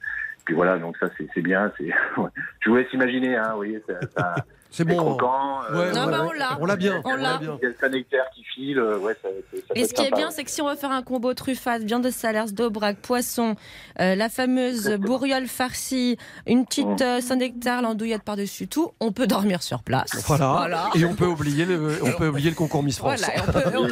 [0.46, 1.86] puis voilà, donc ça c'est, c'est bien, c'est,
[2.18, 2.30] ouais.
[2.60, 4.36] je vous laisse imaginer, hein, vous voyez, ça, ça
[4.74, 4.96] C'est bon.
[4.96, 5.60] croquant.
[5.72, 6.28] Ouais, Non, ouais, bah, ouais.
[6.30, 6.58] on l'a.
[6.62, 7.02] On l'a bien.
[7.04, 7.38] On l'a.
[7.38, 7.58] bien.
[7.62, 9.94] Il y a le Saint-Nectaire qui file, euh, ouais, ça, ça, ça peut Et ce
[9.94, 12.52] qui est bien, c'est que si on veut faire un combo truffade, viande de salers,
[12.54, 13.56] d'aubrac, poisson,
[14.00, 17.04] euh, la fameuse bourriole farcie, une petite Mm.
[17.04, 20.10] euh, Saint-Nectaire, l'andouillette par-dessus tout, on peut dormir sur place.
[20.26, 20.54] Voilà.
[20.54, 20.90] Voilà.
[20.96, 23.20] Et on peut oublier le, on peut oublier le concours Miss France.
[23.22, 23.92] Voilà, on peut-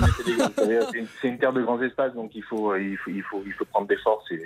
[0.56, 3.44] c'est une- C'est une terre de grands espaces, donc il faut, il faut, il faut,
[3.46, 4.39] il faut prendre des forces et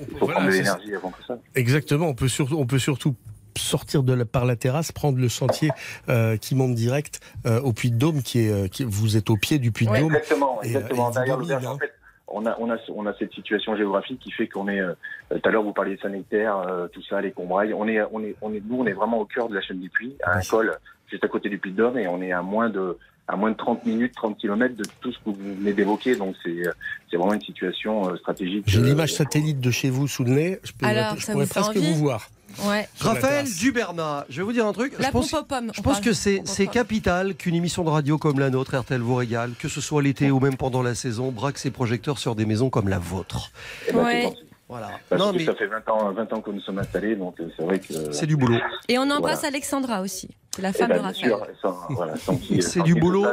[0.00, 1.38] il faut Voilà, prendre de l'énergie avant tout ça.
[1.54, 3.14] Exactement, on peut surtout, on peut surtout
[3.56, 5.70] sortir de la, par la terrasse, prendre le sentier
[6.08, 9.30] euh, qui monte direct euh, au Puy de Dôme, qui est, euh, qui, vous êtes
[9.30, 9.96] au pied du Puy de.
[9.96, 10.14] Dôme.
[10.14, 11.10] Exactement, Et, exactement.
[11.10, 11.92] et domine, en fait,
[12.28, 14.80] on a, on a, on a cette situation géographique qui fait qu'on est.
[14.80, 14.94] euh,
[15.30, 17.74] Tout à l'heure, vous parliez euh, tout ça, les Combrailles.
[17.74, 19.80] On est, on est, on est, nous, on est vraiment au cœur de la chaîne
[19.80, 20.76] du Puy, à un col
[21.10, 22.96] juste à côté du Puy de Dôme, et on est à moins de
[23.28, 26.16] à moins de 30 minutes, 30 km de tout ce que vous venez d'évoquer.
[26.16, 26.62] Donc c'est
[27.10, 28.64] c'est vraiment une situation euh, stratégique.
[28.66, 30.58] J'ai l'image satellite de chez vous sous le nez.
[30.64, 32.28] Je, peux, Alors, je pourrais presque envie vous voir.
[32.60, 32.88] Ouais.
[33.00, 33.46] Raphaël.
[33.58, 34.94] Dubernat, je vais vous dire un truc.
[34.98, 35.70] La je pense, pompe aux pommes.
[35.74, 39.52] je pense que c'est capital qu'une émission de radio comme la nôtre, RTL vous régale,
[39.58, 42.70] que ce soit l'été ou même pendant la saison, braque ses projecteurs sur des maisons
[42.70, 43.50] comme la vôtre.
[43.88, 44.32] eh ben, Ouais.
[44.72, 44.88] Voilà.
[45.10, 47.38] Parce Non que mais ça fait 20 ans, 20 ans que nous sommes installés, donc
[47.40, 48.10] euh, c'est vrai que.
[48.10, 48.56] c'est du boulot.
[48.88, 49.48] Et on embrasse Voilà.
[49.48, 50.30] Alexandra aussi.
[50.58, 51.34] La Eh femme ben, de Raphaël.
[51.90, 52.14] voilà,
[52.60, 53.24] C'est du boulot.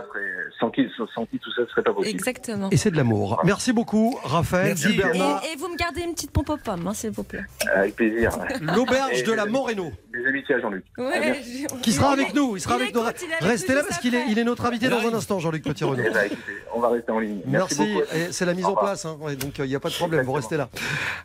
[0.57, 2.15] sans, qui, sans qui tout ça serait pas possible.
[2.17, 2.69] Exactement.
[2.71, 3.41] Et c'est de l'amour.
[3.43, 4.87] Merci beaucoup, Raphaël Merci.
[4.99, 7.43] Et, et vous me gardez une petite pompe aux pommes, hein, s'il vous plaît.
[7.75, 8.31] Avec plaisir.
[8.61, 10.85] L'auberge de la Moreno, Des amitiés à Jean-Luc.
[10.97, 11.41] Ouais,
[11.81, 12.55] qui sera avec nous.
[12.55, 13.01] Il sera Il avec nous.
[13.41, 16.03] Restez là parce qu'il est, il est notre invité dans un instant, Jean-Luc Petit-Renaud.
[16.09, 16.29] Eh ben,
[16.73, 17.41] on va rester en ligne.
[17.47, 17.97] Merci,
[18.31, 19.17] c'est la mise en place, hein.
[19.41, 20.69] Donc il n'y a pas de problème, vous restez là.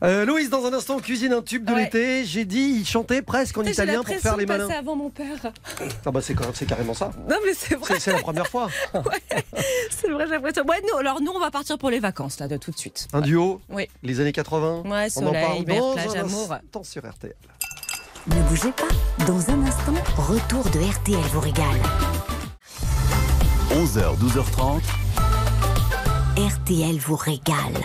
[0.05, 1.85] Euh, Louise, dans un instant, cuisine un tube de Ouais.
[1.85, 2.25] l'été.
[2.25, 4.69] J'ai dit, il chantait presque en italien pour faire les malins.
[4.69, 5.53] avant mon père.
[6.05, 7.11] Ah bah c'est, c'est carrément ça.
[7.29, 8.69] Non mais c'est vrai, C'est, c'est la première fois.
[9.91, 10.65] c'est vrai, j'ai l'impression.
[10.67, 13.09] Ouais, nous, alors nous, on va partir pour les vacances là, de tout de suite.
[13.13, 13.89] Un duo, Oui.
[14.03, 14.83] les années 80.
[14.85, 16.53] Ouais, On en soleil, parle mer, dans plage, un amour.
[16.53, 17.35] instant sur RTL.
[18.27, 19.25] Ne bougez pas.
[19.27, 21.81] Dans un instant, retour de RTL vous régale.
[23.71, 24.81] 11h, 12h30.
[26.37, 27.81] RTL vous régale.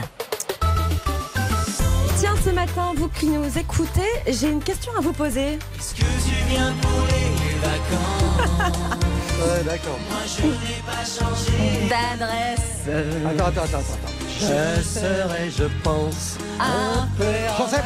[2.75, 5.57] Matin, vous qui nous écoutez, j'ai une question à vous poser.
[9.39, 9.97] Ouais, d'accord.
[11.89, 12.89] D'adresse.
[13.25, 14.13] Attends, attends, attends, attends.
[14.37, 17.23] Je serai, je pense, Un peu
[17.57, 17.83] J'en sais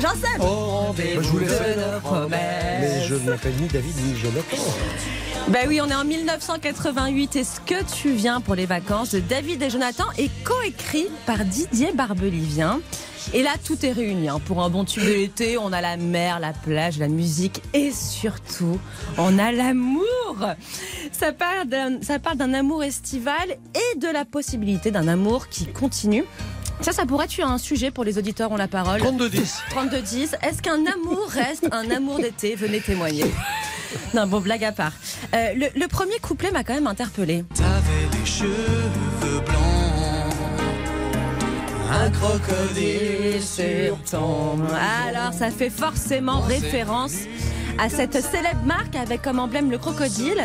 [0.00, 0.40] J'en sais.
[0.40, 3.04] au rendez-vous Bah, je de nos Mais promesses.
[3.08, 4.56] je ne m'appelle ni David ni Jonathan.
[5.50, 9.20] Ben oui, on est en 1988 et ce que tu viens pour les vacances de
[9.20, 12.80] David et Jonathan est coécrit par Didier Barbelivien?
[13.32, 14.28] Et là, tout est réuni.
[14.28, 14.40] hein.
[14.44, 17.92] Pour un bon tube de l'été, on a la mer, la plage, la musique et
[17.92, 18.78] surtout,
[19.16, 20.04] on a l'amour.
[21.12, 26.24] Ça parle d'un, amour estival et de la possibilité d'un amour qui continue.
[26.82, 29.00] Ça, ça pourrait être un sujet pour les auditeurs ont la parole.
[29.00, 29.60] 32-10.
[29.74, 30.34] 32-10.
[30.46, 32.54] Est-ce qu'un amour reste un amour d'été?
[32.54, 33.24] Venez témoigner.
[34.14, 34.92] Non, bon, blague à part.
[35.34, 37.44] Euh, le, le premier couplet m'a quand même interpellé.
[37.54, 39.58] T'avais les cheveux blancs,
[41.90, 44.58] Un crocodile sur ton.
[45.06, 47.14] Alors, ça fait forcément référence
[47.78, 50.44] à cette célèbre marque avec comme emblème le crocodile.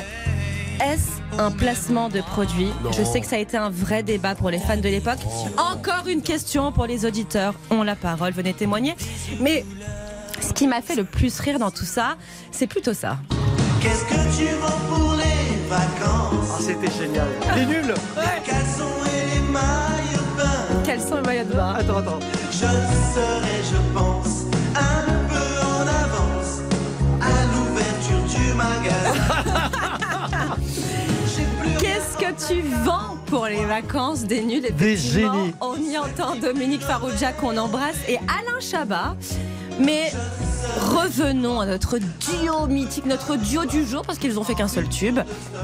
[0.84, 2.70] Est-ce un placement de produit?
[2.98, 5.20] Je sais que ça a été un vrai débat pour les fans de l'époque.
[5.58, 7.54] Encore une question pour les auditeurs.
[7.70, 8.96] Ont la parole, venez témoigner.
[9.40, 9.66] Mais
[10.44, 12.16] ce qui m'a fait le plus rire dans tout ça,
[12.52, 13.18] c'est plutôt ça.
[13.82, 17.28] Qu'est-ce que tu vends pour les vacances Ah, c'était génial.
[17.56, 20.82] Les nuls Les caleçons et les maillots de bain.
[20.86, 22.20] Quels sont les maillots de bain Attends, attends.
[22.52, 24.44] Je serai, je pense,
[24.76, 26.62] un peu en avance
[27.22, 29.70] à l'ouverture du magasin.
[31.80, 34.62] Qu'est-ce que tu vends pour les vacances des nuls?
[34.62, 35.54] Des effectivement génies.
[35.62, 39.16] On y entend Dominique Farrugia qu'on embrasse et Alain Chabat.
[39.80, 40.12] Mais
[40.80, 44.88] revenons à notre duo mythique, notre duo du jour, parce qu'ils ont fait qu'un seul
[44.88, 45.20] tube.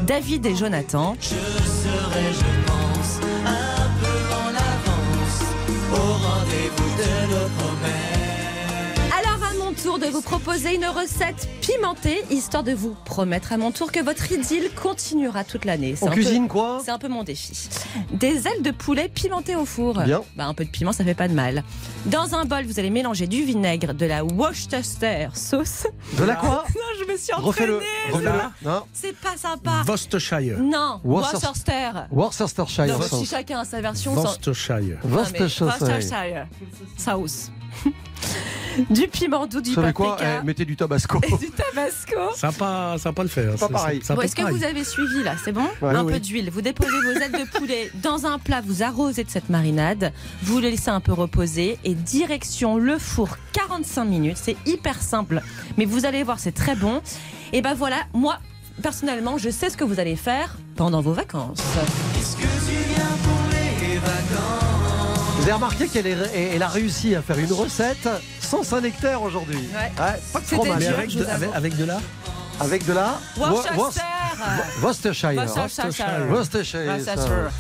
[0.06, 1.16] David et Jonathan.
[1.22, 5.42] Je serai, je pense, un peu en avance
[5.92, 8.09] au rendez-vous de nos promesses.
[9.84, 14.04] Tour de vous proposer une recette pimentée, histoire de vous promettre à mon tour que
[14.04, 15.96] votre idylle continuera toute l'année.
[16.02, 17.70] On peu- cuisine quoi C'est un peu mon défi.
[18.12, 20.02] Des ailes de poulet pimentées au four.
[20.02, 20.22] Bien.
[20.36, 21.64] Bah, un peu de piment, ça fait pas de mal.
[22.08, 25.88] Dans un bol, vous allez mélanger du vinaigre, de la Worcestershire sauce.
[26.18, 27.74] De la quoi Non, je me suis entraînée.
[28.94, 29.84] C'est pas sympa.
[29.88, 30.60] Worcestershire.
[30.60, 32.08] Non, Worcester- Worcestershire.
[32.12, 34.14] Worcestershire mais si chacun a sa version.
[34.14, 34.98] sans- Worcestershire.
[35.06, 35.68] Mais Worcestershire.
[35.68, 36.48] Worcestershire
[36.98, 37.50] sauce.
[38.90, 41.20] du piment doux, du Vous savez quoi paprika Eh, Mettez du tabasco.
[41.28, 42.16] et du tabasco.
[42.42, 42.52] Va
[43.14, 43.52] pas le faire.
[43.52, 44.02] Pas C'est- pareil.
[44.10, 44.58] Bon, Est-ce que pareil.
[44.58, 46.14] vous avez suivi là C'est bon Ouais, Un oui.
[46.14, 46.50] peu d'huile.
[46.52, 50.12] Vous déposez vos ailes de poulet dans un plat, vous arrosez de cette marinade,
[50.44, 54.38] vous le laissez un peu reposer et direction le four 45 minutes.
[54.42, 55.42] C'est hyper simple,
[55.78, 57.02] mais vous allez voir, c'est très bon.
[57.54, 58.40] Et ben voilà, moi
[58.82, 61.60] personnellement, je sais ce que vous allez faire pendant vos vacances.
[62.18, 64.69] Est-ce que tu viens pour les vacances?
[65.40, 68.08] Vous avez remarqué qu'elle est- elle a réussi à faire une recette
[68.42, 69.58] sans Saint-Nectaire aujourd'hui.
[69.74, 69.92] Ouais.
[70.34, 70.80] pas de fromage.
[70.86, 70.90] Dur.
[70.98, 72.00] avec, de, avec, avec de la
[72.62, 73.84] Avec de la Worcester Wo-
[74.82, 75.38] Worcestershire.
[75.46, 76.30] Worcestershire.
[76.30, 76.30] Worcestershire.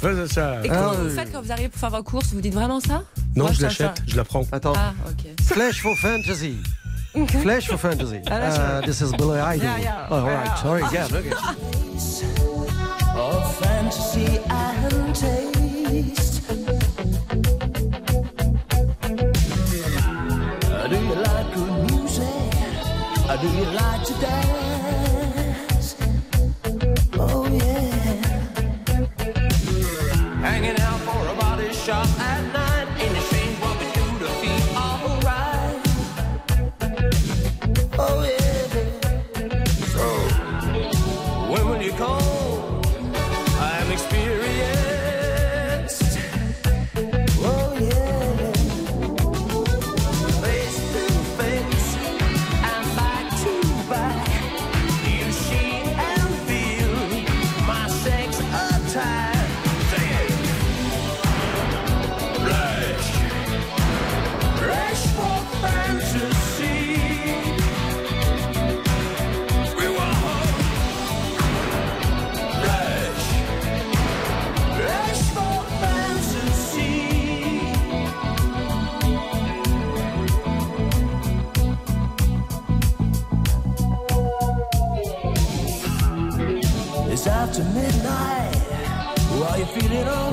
[0.03, 0.65] Worcestershire.
[0.65, 0.97] Et Ah, comment oui.
[1.09, 2.33] vous faites quand vous arrivez pour faire vos courses?
[2.33, 3.03] Vous dites vraiment ça?
[3.35, 4.43] Non, je l'achète, je la prends.
[4.51, 4.73] Attends.
[4.75, 5.45] Ah, ok.
[5.45, 6.57] Flash for Fantasy.
[7.41, 8.19] Flash for Fantasy.
[8.29, 9.63] Ah, Uh, this is Billy Idol.
[9.63, 10.07] Yeah, yeah.
[10.11, 10.55] All right, Yeah.
[10.61, 11.31] sorry, yeah, okay.
[13.15, 16.41] Of fantasy and taste.
[23.41, 24.13] Do you like to
[89.79, 90.28] feel it all.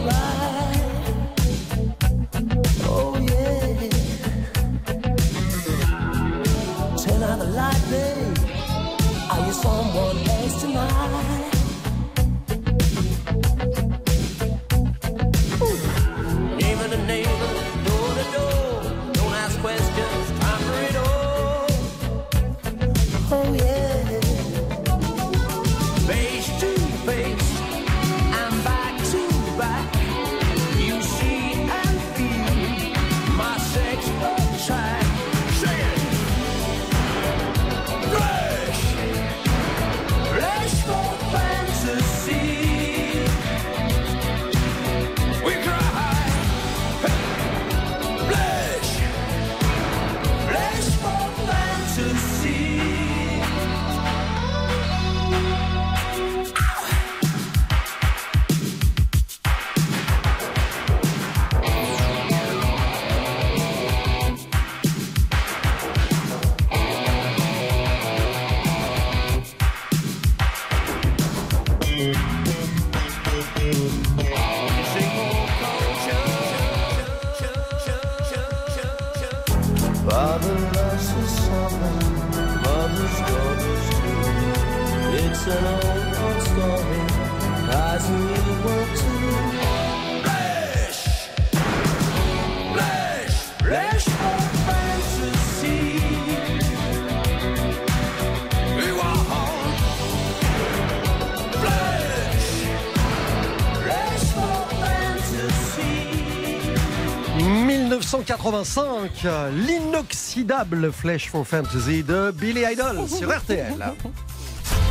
[108.47, 109.27] 1985,
[109.67, 113.75] l'inoxydable Flash for Fantasy de Billy Idol sur RTL.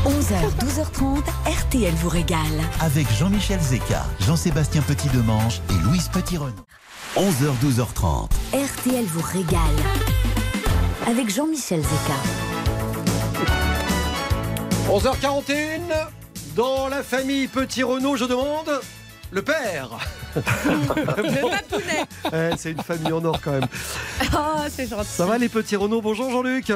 [0.05, 2.39] 11h, 12h30, RTL vous régale.
[2.81, 6.53] Avec Jean-Michel Zeka, Jean-Sébastien Petit-Demange et Louise Petit-Renaud.
[7.15, 8.29] 11h, 12h30.
[8.53, 9.59] RTL vous régale.
[11.07, 12.19] Avec Jean-Michel Zeka.
[14.89, 15.79] 11h41,
[16.57, 18.81] dans la famille Petit Renault, je demande
[19.31, 19.91] le père.
[20.35, 20.87] Le
[21.49, 22.05] papounet.
[22.33, 23.67] Eh, C'est une famille en or quand même.
[24.33, 25.07] Oh, c'est gentil.
[25.07, 26.71] Ça va les petits Renault Bonjour Jean-Luc.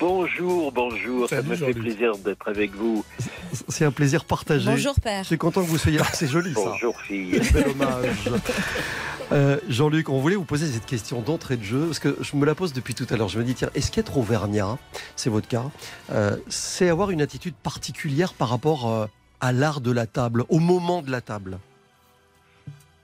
[0.00, 3.04] Bonjour, bonjour, ça me fait plaisir d'être avec vous.
[3.68, 4.70] C'est un plaisir partagé.
[4.70, 5.22] Bonjour père.
[5.22, 6.04] Je suis content que vous soyez là.
[6.12, 6.60] C'est joli ça.
[6.66, 7.40] Bonjour fille.
[7.52, 8.30] Bel hommage.
[9.32, 12.46] Euh, Jean-Luc, on voulait vous poser cette question d'entrée de jeu, parce que je me
[12.46, 13.28] la pose depuis tout à l'heure.
[13.28, 14.78] Je me dis, tiens, est-ce qu'être auvergnat,
[15.16, 15.64] c'est votre cas,
[16.12, 19.06] euh, c'est avoir une attitude particulière par rapport euh,
[19.40, 21.58] à l'art de la table, au moment de la table?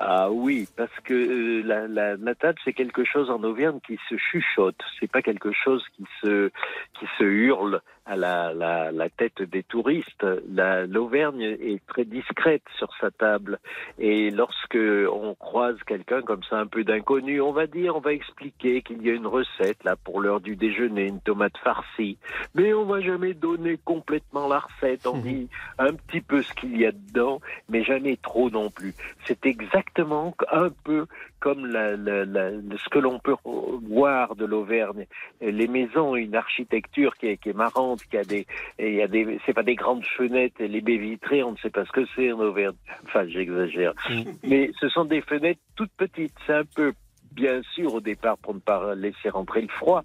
[0.07, 4.19] Ah oui, parce que euh, la, la, table c'est quelque chose en Auvergne qui se
[4.19, 4.77] chuchote.
[5.01, 6.51] C'est pas quelque chose qui se
[6.99, 10.27] qui se hurle à la, la, la tête des touristes.
[10.53, 13.59] La- L'Auvergne est très discrète sur sa table.
[13.99, 18.13] Et lorsque on croise quelqu'un comme ça, un peu d'inconnu, on va dire, on va
[18.13, 22.19] expliquer qu'il y a une recette là pour l'heure du déjeuner, une tomate farcie.
[22.55, 25.07] Mais on va jamais donner complètement la recette.
[25.07, 28.95] On dit un petit peu ce qu'il y a dedans, mais jamais trop non plus.
[29.27, 31.07] C'est exactement un peu
[31.41, 33.35] comme la, la- la- ce que l'on peut
[33.87, 35.07] voir de l'Auvergne.
[35.41, 38.47] Les maisons ont une architecture qui est, qui est marrante, qui a des,
[38.79, 41.71] il y a des, c'est pas des grandes fenêtres, les baies vitrées, on ne sait
[41.71, 42.77] pas ce que c'est en Auvergne.
[43.07, 43.93] Enfin, j'exagère.
[44.43, 46.35] Mais ce sont des fenêtres toutes petites.
[46.47, 46.93] C'est un peu,
[47.33, 50.03] bien sûr, au départ pour ne pas laisser rentrer le froid,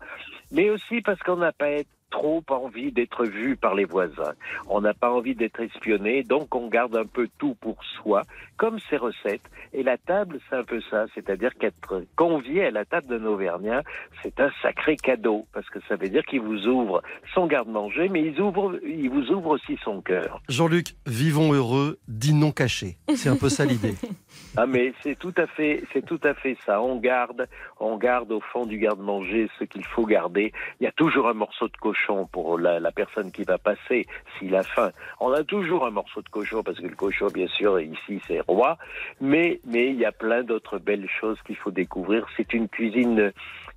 [0.52, 1.70] mais aussi parce qu'on n'a pas
[2.10, 4.34] trop envie d'être vu par les voisins.
[4.68, 8.24] On n'a pas envie d'être espionné, donc on garde un peu tout pour soi,
[8.58, 9.42] comme ces recettes.
[9.74, 13.84] Et la table, c'est un peu ça, c'est-à-dire qu'être convié à la table d'un Auvergnat,
[14.24, 17.02] c'est un sacré cadeau, parce que ça veut dire qu'il vous ouvre
[17.34, 20.42] son garde-manger, mais il, ouvre, il vous ouvre aussi son cœur.
[20.50, 22.98] Jean-Luc, vivons heureux, dit non caché.
[23.16, 23.96] C'est un peu ça l'idée.
[24.58, 26.82] Ah mais c'est tout à fait, c'est tout à fait ça.
[26.82, 27.48] On garde,
[27.80, 30.52] on garde au fond du garde-manger ce qu'il faut garder.
[30.80, 34.08] Il y a toujours un morceau de cochon pour la, la personne qui va passer
[34.38, 34.92] s'il a faim.
[35.20, 38.42] On a toujours un morceau de cochon parce que le cochon, bien sûr, ici c'est
[38.42, 38.78] roi.
[39.22, 42.28] Mais mais il y a plein d'autres belles choses qu'il faut découvrir.
[42.36, 43.32] C'est une cuisine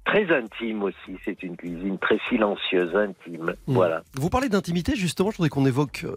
[0.04, 1.18] très intime aussi.
[1.24, 3.54] C'est une cuisine très silencieuse, intime.
[3.66, 3.74] Mm.
[3.74, 4.02] Voilà.
[4.14, 6.16] Vous parlez d'intimité, justement, je voudrais qu'on évoque euh,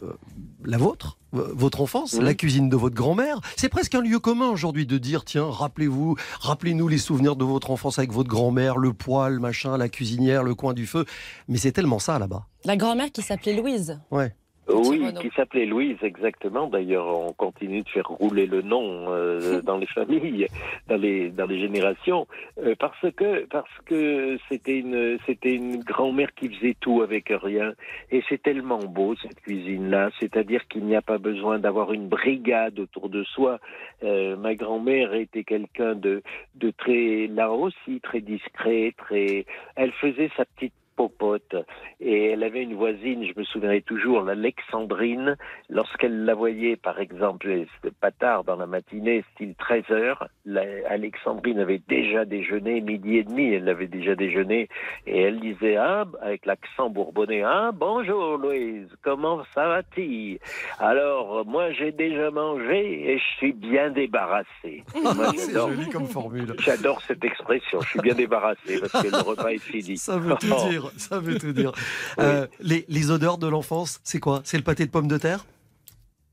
[0.66, 3.42] la vôtre, votre enfance, la cuisine de votre grand-mère.
[3.58, 7.72] C'est presque un lieu commun aujourd'hui de dire, tiens, rappelez-vous, rappelez-nous les souvenirs de votre
[7.72, 11.06] enfance avec votre grand-mère, le poêle, machin, la cuisinière, le coin du feu.
[11.48, 12.48] Mais c'est tellement ça là-bas.
[12.64, 14.00] La grand-mère qui s'appelait Louise.
[14.12, 14.34] Ouais.
[14.68, 15.20] Oui, Renaud.
[15.20, 16.68] qui s'appelait Louise, exactement.
[16.68, 20.48] D'ailleurs, on continue de faire rouler le nom euh, dans les familles,
[20.88, 22.28] dans les dans les générations,
[22.64, 27.74] euh, parce que parce que c'était une c'était une grand-mère qui faisait tout avec rien,
[28.12, 30.10] et c'est tellement beau cette cuisine-là.
[30.20, 33.60] C'est-à-dire qu'il n'y a pas besoin d'avoir une brigade autour de soi.
[34.04, 36.24] Euh, ma grand-mère était quelqu'un de
[36.56, 39.46] de très là aussi très discret, très.
[39.76, 41.56] Elle faisait sa petite popote.
[42.00, 45.38] Et elle avait une voisine, je me souviendrai toujours, l'Alexandrine,
[45.70, 51.60] lorsqu'elle la voyait, par exemple, c'était pas tard dans la matinée, style 13 heures, l'Alexandrine
[51.60, 54.70] avait déjà déjeuné, midi et demi, elle avait déjà déjeuné,
[55.08, 60.40] et elle disait, ah, avec l'accent bourbonnais, ah, bonjour Louise, comment ça va-t-il?
[60.80, 64.84] Alors, moi j'ai déjà mangé et je suis bien débarrassé.
[64.96, 66.56] Moi, c'est joli comme formule.
[66.60, 69.98] J'adore cette expression, je suis bien débarrassé parce que le repas est fini.
[69.98, 71.72] Ça veut tout dire, ça veut tout dire.
[72.20, 74.42] Euh, les, les odeurs de l'enfance, c'est quoi?
[74.44, 75.46] C'est le pâté de pommes de terre?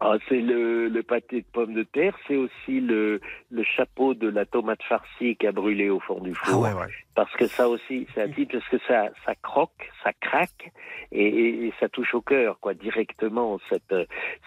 [0.05, 3.21] Ah, c'est le, le pâté de pommes de terre, c'est aussi le,
[3.53, 6.67] le chapeau de la tomate farcie qui a brûlé au fond du four.
[6.67, 6.93] Ah ouais.
[7.15, 10.73] Parce que ça aussi, c'est un type, parce que ça, ça croque, ça craque,
[11.13, 13.61] et, et- et ça touche au cœur, quoi, directement.
[13.69, 13.95] Cette,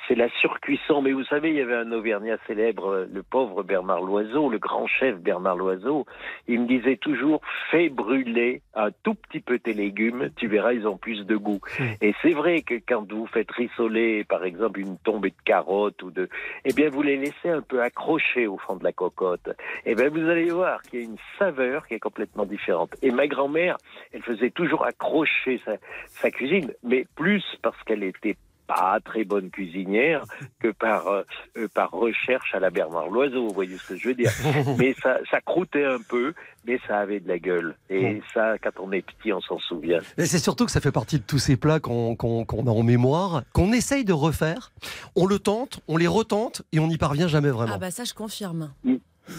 [0.08, 1.02] c'est la surcuisson.
[1.04, 4.88] Mais vous savez, il y avait un Auvergnat célèbre, le pauvre Bernard Loiseau, le grand
[4.88, 6.06] chef Bernard Loiseau.
[6.48, 7.40] Il me disait toujours,
[7.72, 11.60] fais brûler un tout petit peu tes légumes, tu verras, ils ont plus de goût.
[12.02, 16.12] Et c'est vrai que quand vous faites rissoler, par exemple, une tombée de carottes ou
[16.12, 16.28] de,
[16.66, 19.50] eh bien, vous les laissez un peu accrocher au fond de la cocotte.
[19.86, 22.96] Eh bien, vous allez voir qu'il y a une saveur qui est complètement différente.
[23.02, 23.78] Et ma grand-mère,
[24.12, 25.62] elle faisait toujours accrocher
[26.08, 28.36] sa cuisine, mais plus parce qu'elle était
[28.68, 30.24] pas très bonne cuisinière
[30.60, 31.24] que par, euh,
[31.58, 34.32] euh, par recherche à la Bernard Loiseau, vous voyez ce que je veux dire.
[34.78, 36.34] mais ça, ça croûtait un peu,
[36.66, 37.76] mais ça avait de la gueule.
[37.90, 40.00] Et ça, quand on est petit, on s'en souvient.
[40.18, 42.72] Mais c'est surtout que ça fait partie de tous ces plats qu'on qu'on- qu'on a
[42.72, 44.72] en mémoire, qu'on essaye de refaire.
[45.16, 47.74] On le tente, on les retente et on n'y parvient jamais vraiment.
[47.76, 48.72] Ah bah ça, je confirme.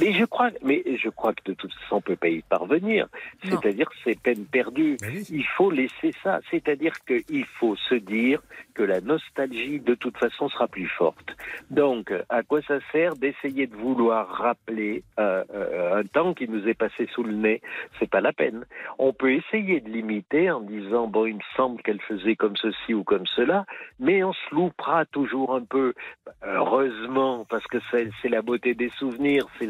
[0.00, 3.08] Mais je crois, mais je crois que de toute façon, on peut pas y parvenir.
[3.44, 4.96] C'est-à-dire que c'est peine perdue.
[5.02, 5.24] Oui.
[5.30, 6.40] Il faut laisser ça.
[6.50, 8.42] C'est-à-dire qu'il faut se dire
[8.74, 11.36] que la nostalgie, de toute façon, sera plus forte.
[11.70, 16.66] Donc, à quoi ça sert d'essayer de vouloir rappeler euh, euh, un temps qui nous
[16.68, 17.62] est passé sous le nez?
[17.98, 18.66] C'est pas la peine.
[18.98, 22.92] On peut essayer de l'imiter en disant bon, il me semble qu'elle faisait comme ceci
[22.92, 23.64] ou comme cela,
[23.98, 25.94] mais on se loupera toujours un peu.
[26.44, 29.66] Heureusement, parce que c'est c'est la beauté des souvenirs, c'est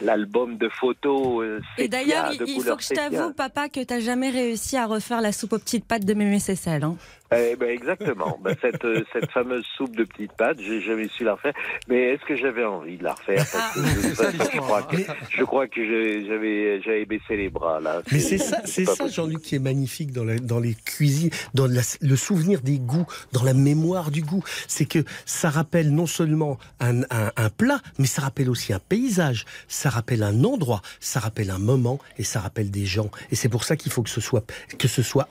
[0.00, 1.42] l'album de photos.
[1.42, 4.86] euh, Et d'ailleurs, il, il faut que je t'avoue, papa, que t'as jamais réussi à
[4.86, 6.82] refaire la soupe aux petites pâtes de Mémé Cécile.
[6.82, 6.96] Hein.
[7.32, 8.38] Eh ben exactement.
[8.42, 11.52] Ben, cette, euh, cette fameuse soupe de petites pâtes, j'ai jamais su la refaire.
[11.88, 13.46] Mais est-ce que j'avais envie de la refaire?
[13.52, 14.96] Parce que de toute façon, je crois que,
[15.30, 18.02] je crois que j'ai- j'avais j'avais baissé les bras là.
[18.10, 19.06] Mais c'est ça, c'est ça.
[19.06, 23.06] Jean-Luc, qui est magnifique dans, la- dans les cuisines, dans la- le souvenir des goûts,
[23.32, 24.42] dans la mémoire du goût.
[24.66, 28.80] C'est que ça rappelle non seulement un, un- un plat, mais ça rappelle aussi un
[28.80, 33.10] paysage, ça rappelle un endroit, ça rappelle un moment et ça rappelle des gens.
[33.30, 34.44] Et c'est pour ça qu'il faut que ce soit,
[34.78, 35.28] que ce soit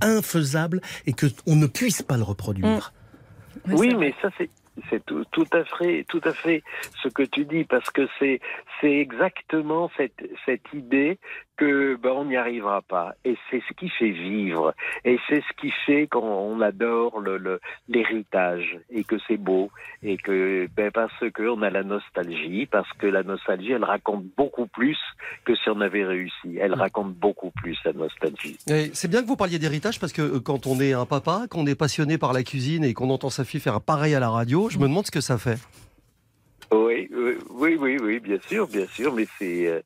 [0.00, 2.92] infaisable et que on ne puisse pas le reproduire.
[3.66, 4.50] Ouais, Oui, mais ça c'est
[4.90, 6.62] c'est tout, tout à fait tout à fait
[7.02, 8.40] ce que tu dis parce que c'est
[8.80, 11.18] c'est exactement cette cette idée
[11.62, 13.14] que ben, on n'y arrivera pas.
[13.24, 14.74] Et c'est ce qui fait vivre.
[15.04, 18.78] Et c'est ce qui fait qu'on adore le le- l'héritage.
[18.90, 19.70] Et que c'est beau.
[20.02, 22.66] Et que ben, parce que on a la nostalgie.
[22.66, 24.98] Parce que la nostalgie elle raconte beaucoup plus
[25.44, 26.56] que si on avait réussi.
[26.60, 28.56] Elle raconte beaucoup plus la nostalgie.
[28.92, 31.66] C'est bien que vous parliez d'héritage parce que euh, quand on est un papa, qu'on
[31.66, 34.30] est passionné par la cuisine et qu'on entend sa fille faire un pareil à la
[34.30, 35.58] radio, je me demande ce que ça fait.
[36.72, 39.80] Oui, oui, oui, oui, oui, bien sûr, bien sûr, mais c'est, euh,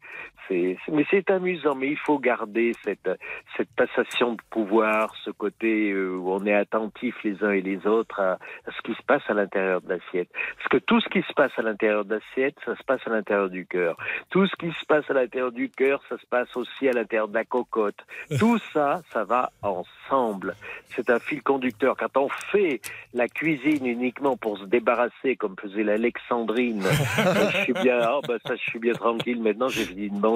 [0.49, 1.75] c'est, mais c'est amusant.
[1.75, 3.11] Mais il faut garder cette,
[3.57, 7.87] cette passation de pouvoir, ce côté euh, où on est attentif les uns et les
[7.87, 10.29] autres à, à ce qui se passe à l'intérieur de l'assiette.
[10.57, 13.11] Parce que tout ce qui se passe à l'intérieur de l'assiette, ça se passe à
[13.11, 13.97] l'intérieur du cœur.
[14.31, 17.29] Tout ce qui se passe à l'intérieur du cœur, ça se passe aussi à l'intérieur
[17.29, 17.99] de la cocotte.
[18.39, 20.55] Tout ça, ça va ensemble.
[20.89, 21.97] C'est un fil conducteur.
[21.97, 22.81] Quand on fait
[23.13, 26.83] la cuisine uniquement pour se débarrasser, comme faisait l'Alexandrine,
[27.53, 29.43] je suis bien, ah, bah, ça, je suis bien tranquille.
[29.43, 30.36] Maintenant, j'ai fini de manger.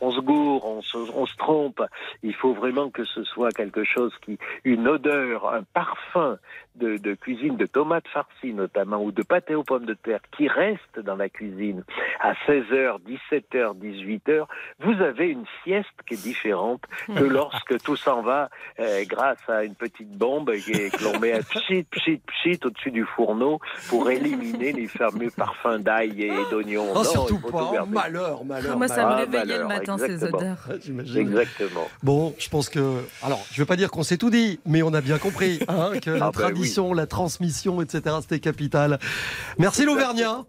[0.00, 1.82] On se gourre, on se, on se trompe.
[2.22, 6.38] Il faut vraiment que ce soit quelque chose qui, une odeur, un parfum
[6.76, 10.48] de, de cuisine, de tomates farcies notamment, ou de pâté aux pommes de terre, qui
[10.48, 11.82] reste dans la cuisine
[12.20, 12.98] à 16h,
[13.32, 14.44] 17h, 18h.
[14.80, 16.82] Vous avez une sieste qui est différente
[17.16, 18.48] que lorsque tout s'en va
[18.78, 22.58] euh, grâce à une petite bombe qui est- que l'on met à pchit, pchit, pchit
[22.64, 26.92] au-dessus du fourneau pour éliminer les fameux parfums d'ail et d'oignons.
[26.94, 27.70] Oh, surtout pas.
[27.82, 28.76] Oh, malheur, malheur.
[28.78, 30.38] Moi, ça me Ah, réveillait le matin, ces exactement.
[30.38, 30.56] odeurs.
[30.68, 31.18] Ouais, J'imagine.
[31.18, 31.88] Exactement.
[32.02, 32.96] Bon, je pense que.
[33.22, 35.60] Alors, je ne vais pas dire qu'on s'est tout dit, mais on a bien compris
[35.68, 38.98] hein, que la Ah, bah tradition, la transmission, etc., c'était capital.
[39.58, 40.44] Merci l'Auvergnat.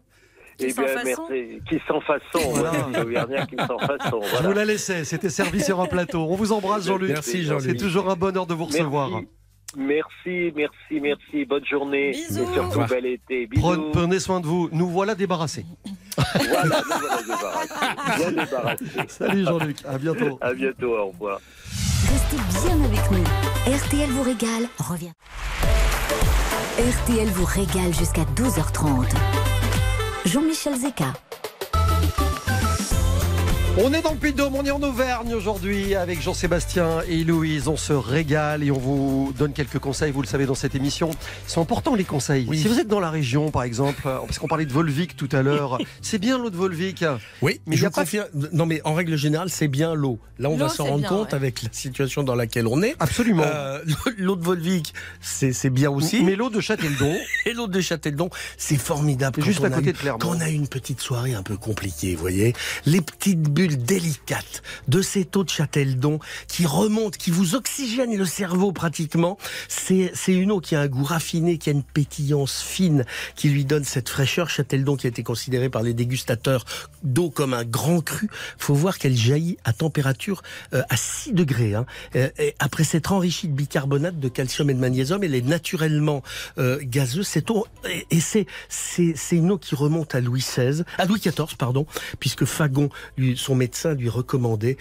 [0.58, 1.28] Qui Eh sans bien, façon.
[1.30, 1.60] merci.
[1.68, 2.50] Qui sans façon.
[2.52, 3.46] Voilà.
[3.46, 4.22] Qui sans façon.
[4.42, 6.28] Je vous la laissais, c'était servi sur un plateau.
[6.30, 7.10] On vous embrasse, Jean-Luc.
[7.12, 7.64] Merci, Jean-Luc.
[7.70, 9.10] C'est toujours un bonheur de vous recevoir.
[9.10, 9.28] Merci,
[9.78, 11.45] merci, merci.
[11.45, 12.11] Bonne journée.
[12.11, 12.43] Bisous.
[12.43, 13.47] Et surtout, bel été.
[13.47, 13.91] Bisous.
[13.93, 14.69] Prenez, soin de vous.
[14.72, 15.65] Nous voilà débarrassés.
[16.17, 18.17] Voilà, nous voilà débarrassés.
[18.17, 18.86] Bien débarrassés.
[19.07, 20.38] Salut Jean-Luc, à bientôt.
[20.41, 21.39] À bientôt, au revoir.
[22.11, 23.24] Restez bien avec nous.
[23.74, 24.67] RTL vous régale.
[24.78, 25.11] Revient.
[26.78, 29.07] RTL vous régale jusqu'à 12h30.
[30.26, 31.13] Jean-Michel Zeka.
[33.78, 37.69] On est dans le Puy-de-Dôme, on est en Auvergne aujourd'hui avec Jean-Sébastien et Louise.
[37.69, 41.09] On se régale et on vous donne quelques conseils, vous le savez, dans cette émission.
[41.47, 42.45] Ils sont importants les conseils.
[42.49, 42.59] Oui.
[42.59, 45.41] Si vous êtes dans la région, par exemple, parce qu'on parlait de Volvic tout à
[45.41, 47.05] l'heure, c'est bien l'eau de Volvic.
[47.41, 48.28] Oui, Mais je y a vous pas- confirme.
[48.51, 50.19] Non, mais en règle générale, c'est bien l'eau.
[50.38, 51.36] Là, on va s'en c'est rendre bien, compte ouais.
[51.36, 52.95] avec la situation dans laquelle on est.
[52.99, 53.43] Absolument.
[53.45, 53.80] Euh,
[54.17, 56.24] l'eau de Volvic, c'est c'est bien aussi.
[56.24, 57.15] Mais l'eau de Châteldon,
[57.45, 59.38] Et l'eau de Châteldon, c'est formidable.
[59.39, 60.19] c'est juste à a côté de Clermont.
[60.19, 62.53] Quand on a une petite soirée un peu compliquée, vous voyez,
[62.86, 68.26] les petites bulles délicates de cette eau de Châteldon qui remonte, qui vous oxygène le
[68.26, 69.38] cerveau pratiquement,
[69.68, 73.05] c'est une eau qui a un goût raffiné, qui a une pétillance fine,
[73.36, 74.49] qui lui donne cette fraîcheur.
[74.49, 76.66] Châteldon qui a été considéré par les dégustateurs
[77.03, 78.30] d'eau comme un grand cru.
[78.57, 80.41] faut voir qu'elle jaillit à température
[80.74, 81.76] euh, à 6 degrés.
[81.76, 81.86] hein.
[82.16, 86.24] Euh, après s'être enrichie de bicarbonate, de calcium et de magnésium, elle est naturellement
[86.57, 87.28] euh, gazeuse.
[87.28, 91.55] Cette eau, et, et c'est une eau qui remonte à Louis XVI, à Louis XIV,
[91.59, 91.86] pardon,
[92.20, 94.78] puisque Fagon, lui, son médecin, lui recommandait.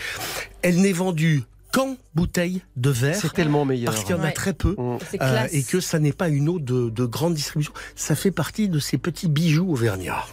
[0.63, 1.43] Elle n'est vendue
[1.73, 3.15] qu'en bouteille de verre.
[3.15, 3.93] C'est tellement meilleur.
[3.93, 4.33] Parce qu'il y en a Ouais.
[4.33, 4.75] très peu.
[4.77, 4.99] Mm.
[5.21, 7.73] Euh, et que ça n'est pas une eau de, de grande distribution.
[7.95, 10.25] Ça fait partie de ces petits bijoux auvergnats.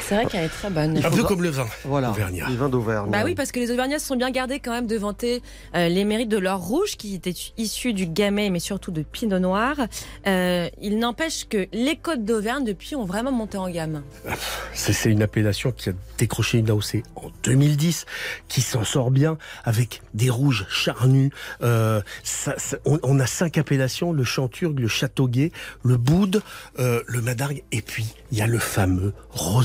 [0.00, 0.98] C'est vrai qu'elle est très bonne.
[1.04, 1.66] Un peu comme le vin.
[1.84, 2.48] Voilà, Auvergnat.
[2.48, 3.10] les vins d'Auvergne.
[3.10, 5.42] Bah oui, parce que les Auvergnats se sont bien gardés quand même de vanter
[5.74, 9.38] euh, les mérites de l'or rouge qui était issu du gamay, mais surtout de pinot
[9.38, 9.76] noir.
[10.26, 14.02] Euh, il n'empêche que les côtes d'Auvergne, depuis, ont vraiment monté en gamme.
[14.74, 18.06] C'est c'est une appellation qui a décroché une AOC en 2010,
[18.48, 21.30] qui s'en sort bien avec des rouges charnus.
[21.62, 25.52] Euh, ça- ça- on, on a cinq appellations le Chanturgue, le Châteauguay,
[25.82, 26.42] le Boude,
[26.78, 29.12] euh, le Madargue, et puis il y a le fameux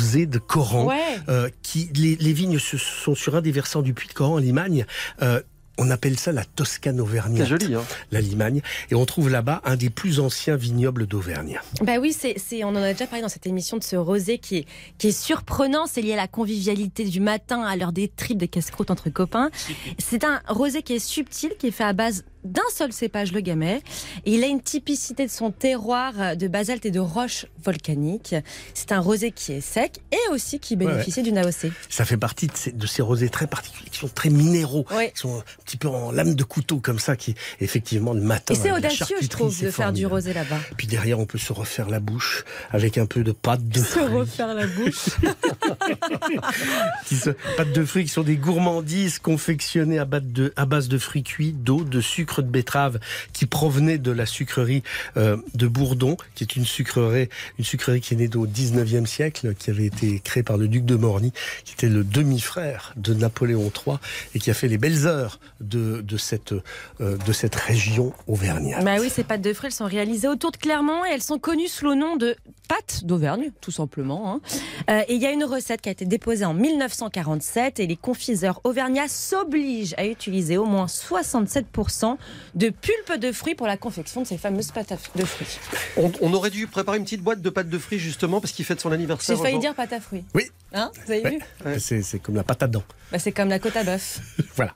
[0.01, 0.85] rosé de Coran.
[0.85, 0.97] Ouais.
[1.29, 4.35] euh, qui les, les vignes se- sont sur un des versants du Puy de Coran,
[4.35, 4.85] en Limagne.
[5.21, 5.41] Euh,
[5.77, 7.81] on appelle ça la Toscane C'est auvergnate, joli, hein.
[8.11, 11.59] la Limagne, et on trouve là-bas un des plus anciens vignobles d'Auvergne.
[11.81, 14.37] Bah oui, c'est, c'est, on en a déjà parlé dans cette émission de ce rosé
[14.37, 14.65] qui est,
[14.99, 15.85] qui est surprenant.
[15.87, 19.49] C'est lié à la convivialité du matin, à l'heure des tripes, des casse-croûtes entre copains.
[19.97, 23.39] C'est un rosé qui est subtil, qui est fait à base d'un seul cépage, le
[23.41, 23.81] gamay.
[24.25, 28.35] Et il a une typicité de son terroir de basalte et de roches volcaniques.
[28.73, 31.71] C'est un rosé qui est sec et aussi qui bénéficie d'une AOC.
[31.89, 35.11] Ça fait partie de ces, de ces rosés très particuliers, qui sont très minéraux, Ouais.
[35.13, 38.53] qui sont un petit peu en lame de couteau comme ça, qui effectivement le matin.
[38.53, 40.57] Et c'est la audacieux, je trouve, de faire du rosé là-bas.
[40.77, 43.83] Puis derrière, on peut se refaire la bouche avec un peu de pâte de Se
[43.99, 44.03] fruits.
[44.17, 45.09] refaire la bouche.
[47.05, 50.87] qui se- pâtes de fruits qui sont des gourmandises confectionnées à base de, à base
[50.87, 52.99] de fruits cuits, d'eau, de sucre de betterave
[53.34, 54.84] qui provenait de la sucrerie
[55.17, 57.27] euh, de Bourdon, qui est une sucrerie,
[57.59, 60.86] une sucrerie qui est née au 19e siècle, qui avait été créée par le duc
[60.86, 61.34] de Morny,
[61.65, 63.97] qui était le demi-frère de Napoléon III
[64.36, 66.53] et qui a fait les belles heures de, de, cette,
[67.01, 68.86] euh, de cette région auvergnate.
[68.86, 71.39] Bah oui, ces pâtes de fruits, elles sont réalisées autour de Clermont et elles sont
[71.39, 72.36] connues sous le nom de
[72.67, 74.34] pâtes d'Auvergne, tout simplement.
[74.36, 74.41] hein.
[74.89, 77.97] Euh, et il y a une recette qui a été déposée en 1947 et les
[77.97, 82.17] confiseurs auvergnats s'obligent à utiliser au moins 67%
[82.55, 85.57] de pulpe de fruits pour la confection de ces fameuses pâtes de fruits.
[85.97, 88.65] On, on aurait dû préparer une petite boîte de pâtes de fruits justement parce qu'il
[88.65, 89.36] fête son J'ai anniversaire.
[89.38, 89.59] failli aujourd'hui.
[89.67, 90.24] dire pâte à fruits.
[90.34, 90.43] Oui.
[90.74, 91.30] Hein Vous avez Ouais.
[91.32, 91.80] vu Ouais.
[91.80, 92.84] C'est, comme la pâte à dents.
[93.11, 94.19] bah, C'est comme la côte à bœuf.
[94.55, 94.74] Voilà.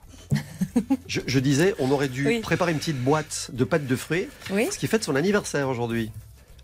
[1.06, 2.40] Je, je disais, on aurait dû Oui.
[2.40, 6.10] préparer une petite boîte de pâtes de fruits Oui parce qu'il fête son anniversaire aujourd'hui.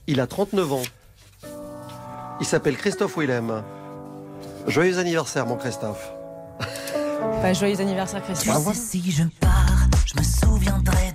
[0.08, 0.82] Il a 39 ans.
[2.40, 3.62] Il s'appelle Christophe Willem.
[4.66, 6.10] Joyeux anniversaire, mon Christophe.
[7.40, 8.74] Bah, Joyeux anniversaire, Christophe.
[8.74, 9.61] si je pars,
[10.06, 11.11] je me souviendrai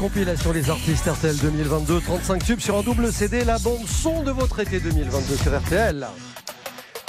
[0.00, 2.00] compilation Les Artistes RTL 2022.
[2.00, 6.06] 35 tubes sur un double CD, la bande son de votre été 2022 sur RTL.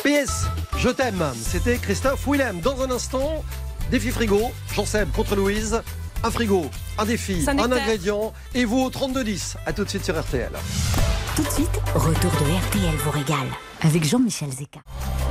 [0.04, 1.24] PS, je t'aime.
[1.42, 2.60] C'était Christophe Willem.
[2.60, 3.46] Dans un instant,
[3.92, 4.52] défi frigo.
[4.76, 5.82] Jean-Seb contre Louise.
[6.22, 6.66] Un frigo,
[6.98, 8.34] un défi, un ingrédient.
[8.54, 9.56] Et vous au 3210.
[9.66, 10.52] À tout de suite sur RTL.
[11.38, 13.48] Tout de suite, retour de RTL vous régale
[13.84, 14.80] avec Jean-Michel Zeka.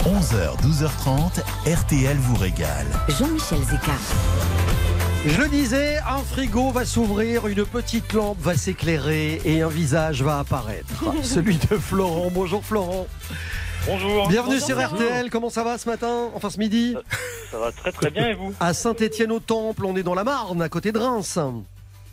[0.05, 2.87] 11h, 12h30, RTL vous régale.
[3.09, 3.93] Jean-Michel Zeka.
[5.27, 10.23] Je le disais, un frigo va s'ouvrir, une petite lampe va s'éclairer et un visage
[10.23, 11.05] va apparaître.
[11.23, 12.31] Celui de Florent.
[12.33, 13.07] Bonjour Florent.
[13.87, 14.29] Bonjour.
[14.29, 14.81] Bienvenue Bonjour, sur.
[14.95, 15.29] RTL.
[15.31, 16.97] Comment ça va ce matin Enfin ce midi
[17.51, 20.69] Ça va très très bien et vous À Saint-Étienne-au-Temple, on est dans la Marne, à
[20.71, 21.39] côté de Reims.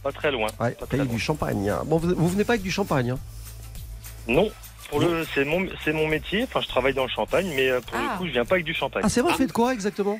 [0.03, 0.47] Pas très loin.
[0.59, 1.13] Ouais, Pas très pays loin.
[1.13, 1.73] du champagne.
[1.85, 3.19] Bon, vous, vous venez pas avec du champagne hein
[4.27, 4.49] Non.
[4.89, 6.43] Pour le, c'est mon, c'est mon métier.
[6.43, 8.11] Enfin, je travaille dans le champagne, mais euh, pour Ah.
[8.13, 9.03] le coup, je viens pas avec du champagne.
[9.05, 10.19] Ah, c'est vrai, vous faites quoi exactement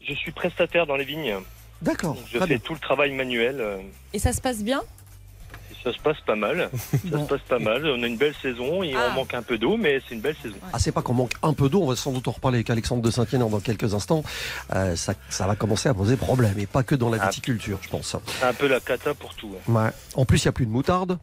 [0.00, 1.34] Je suis prestataire dans les vignes.
[1.82, 2.14] D'accord.
[2.14, 2.58] Donc, je fais bien.
[2.58, 3.60] tout le travail manuel.
[3.60, 3.78] euh,
[4.12, 4.80] Et ça se passe bien?
[5.70, 6.70] Et ça se passe pas mal.
[6.90, 7.24] Ça Bon.
[7.24, 7.86] se passe pas mal.
[7.86, 9.10] On a une belle saison et Ah.
[9.10, 10.56] on manque un peu d'eau, mais c'est une belle saison.
[10.72, 12.70] Ah, c'est pas qu'on manque un peu d'eau, on va sans doute en reparler avec
[12.70, 14.24] Alexandre de Saint-Étienne dans quelques instants.
[14.74, 17.26] Euh, ça, ça va commencer à poser problème, et pas que dans la Ah.
[17.28, 18.16] viticulture, je pense.
[18.40, 19.54] C'est un peu la cata pour tout.
[19.68, 19.72] hein.
[19.72, 19.90] Ouais.
[20.14, 21.18] En plus, il n'y a plus de moutarde,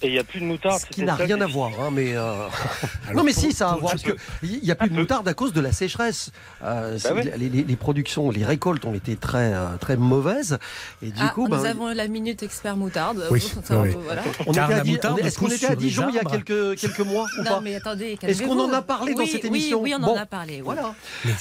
[0.00, 0.80] Et il n'y a plus de moutarde.
[0.80, 2.16] ce qui n'a rien à voir, hein, mais...
[2.16, 2.32] euh,
[3.08, 4.94] Alors, non mais pour- si, ça a à voir, parce qu'il n'y a plus de
[4.94, 6.30] moutarde à cause de la sécheresse.
[6.62, 7.32] Euh, Bah ouais.
[7.36, 10.58] les, les- les productions, les récoltes ont été très, euh, très mauvaises,
[11.02, 11.48] et du Ah, coup...
[11.48, 13.26] Nous ben, avons la minute expert moutarde.
[13.30, 13.96] Oui, oui.
[14.04, 14.22] voilà.
[14.46, 17.00] on était à moutarde on Est-ce qu'on était à Dijon il y a quelques, quelques
[17.00, 19.48] mois ou Non pas mais attendez, Est-ce qu'on en a parlé dans Oui, cette oui,
[19.48, 20.14] émission Oui, on Bon.
[20.14, 20.56] en a parlé.
[20.56, 20.62] oui.
[20.64, 20.94] Voilà.
[21.24, 21.32] Mais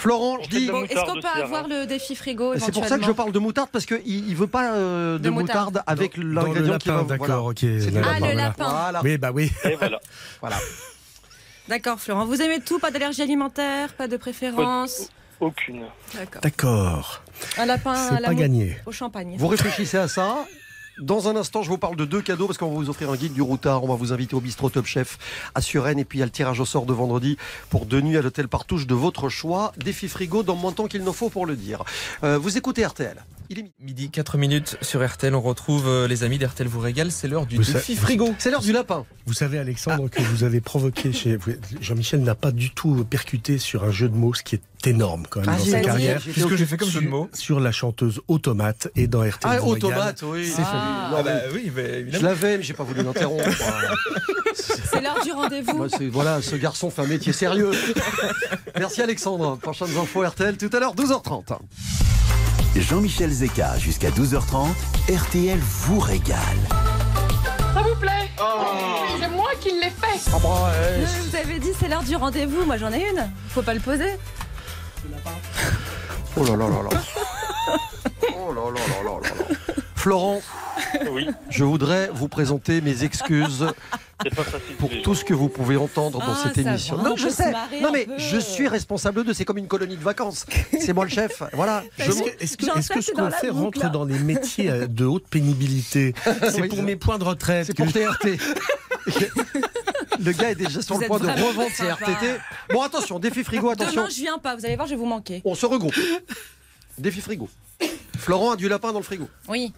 [0.00, 1.68] Florent, la Bon, Est-ce qu'on peut aussi, avoir hein.
[1.68, 4.46] le défi frigo C'est pour ça que je parle de moutarde parce qu'il ne veut
[4.46, 5.84] pas euh, de, De moutarde, moutarde.
[5.86, 6.94] avec l'ingrédient qui va.
[6.96, 7.64] lapin, d'accord, ok.
[7.64, 8.68] Ah, le lapin.
[8.68, 9.00] Voilà.
[9.04, 9.50] Oui, bah oui.
[9.64, 10.00] Et voilà.
[10.40, 10.56] voilà.
[11.68, 12.26] D'accord, Florent.
[12.26, 15.84] Vous aimez tout Pas d'allergie alimentaire Pas de préférence Aucune.
[16.14, 16.42] D'accord.
[16.42, 17.22] D'accord.
[17.56, 18.76] Un lapin à la pas gagné.
[18.86, 19.36] au champagne.
[19.38, 20.44] Vous réfléchissez à ça.
[21.00, 23.16] Dans un instant, je vous parle de deux cadeaux parce qu'on va vous offrir un
[23.16, 23.82] guide du routard.
[23.84, 25.18] On va vous inviter au bistrot Top Chef
[25.54, 27.38] à Suresnes et puis a le tirage au sort de vendredi
[27.70, 29.72] pour deux nuits à l'hôtel Partouche de votre choix.
[29.78, 31.84] Défi frigo dans le montant qu'il nous faut pour le dire.
[32.22, 33.24] Euh, vous écoutez RTL.
[33.52, 33.74] Il est midi.
[33.80, 37.46] Midi 4 minutes sur RTL, on retrouve euh, les amis d'RTL vous régale, c'est l'heure
[37.46, 38.32] du Vous défi frigo.
[38.38, 39.04] C'est l'heure du lapin.
[39.26, 41.36] Vous savez, Alexandre, que vous avez provoqué chez.
[41.80, 45.24] Jean-Michel n'a pas du tout percuté sur un jeu de mots, ce qui est énorme
[45.28, 46.22] quand même Ah, dans sa carrière.
[46.22, 49.22] Qu'est-ce que j'ai fait comme sur, jeu de mots sur la chanteuse Automate et dans
[49.28, 49.38] RTL.
[49.42, 49.88] Ah, vous régale.
[49.90, 50.46] automate, oui.
[50.46, 51.32] C'est Ah, Ah bah
[51.74, 53.44] mais Je l'avais, mais j'ai pas voulu l'interrompre.
[54.54, 55.86] C'est l'heure du rendez-vous.
[56.10, 57.70] Voilà, ce garçon fait un métier sérieux.
[58.78, 59.56] Merci Alexandre.
[59.56, 61.58] Prochaines infos RTL tout à l'heure, 12h30.
[62.76, 64.68] Jean-Michel Zeka jusqu'à 12h30,
[65.12, 66.38] RTL vous régale.
[67.74, 68.28] Ça vous plaît?
[69.20, 70.72] C'est moi qui l'ai fait Ah bah,
[71.28, 72.64] Vous avez dit c'est l'heure du rendez-vous.
[72.64, 73.28] Moi j'en ai une.
[73.48, 74.12] Faut pas le poser.
[76.36, 77.02] Oh là là là là.
[78.38, 79.74] Oh là là là là là là.
[79.96, 80.40] Florent,
[81.10, 83.66] Oui, je voudrais vous présenter mes excuses.
[84.78, 86.96] Pour tout ce que vous pouvez entendre dans Ah, cette émission.
[86.98, 87.52] Non, on je sais.
[87.80, 89.32] Non, mais je suis responsable de.
[89.32, 90.46] C'est comme une colonie de vacances.
[90.78, 91.42] C'est moi le chef.
[91.52, 91.84] Voilà.
[91.98, 93.80] Est-ce que, ce qu'on fait boucle.
[93.80, 96.14] rentre dans les métiers euh, de haute pénibilité
[96.50, 97.66] C'est Oui, pour mes points de retraite.
[97.66, 98.38] C'est pour TRT.
[100.22, 101.88] Le gars est déjà sur Vous le point de revendre ses.
[101.88, 102.38] RTT.
[102.70, 104.02] Bon, attention, défi frigo, attention.
[104.02, 104.54] Demain je viens pas.
[104.54, 105.40] Vous allez voir, je vais vous manquer.
[105.44, 105.94] On se regroupe.
[106.98, 107.48] Défi frigo.
[108.18, 109.28] Florent a du lapin dans le frigo.
[109.48, 109.72] Oui,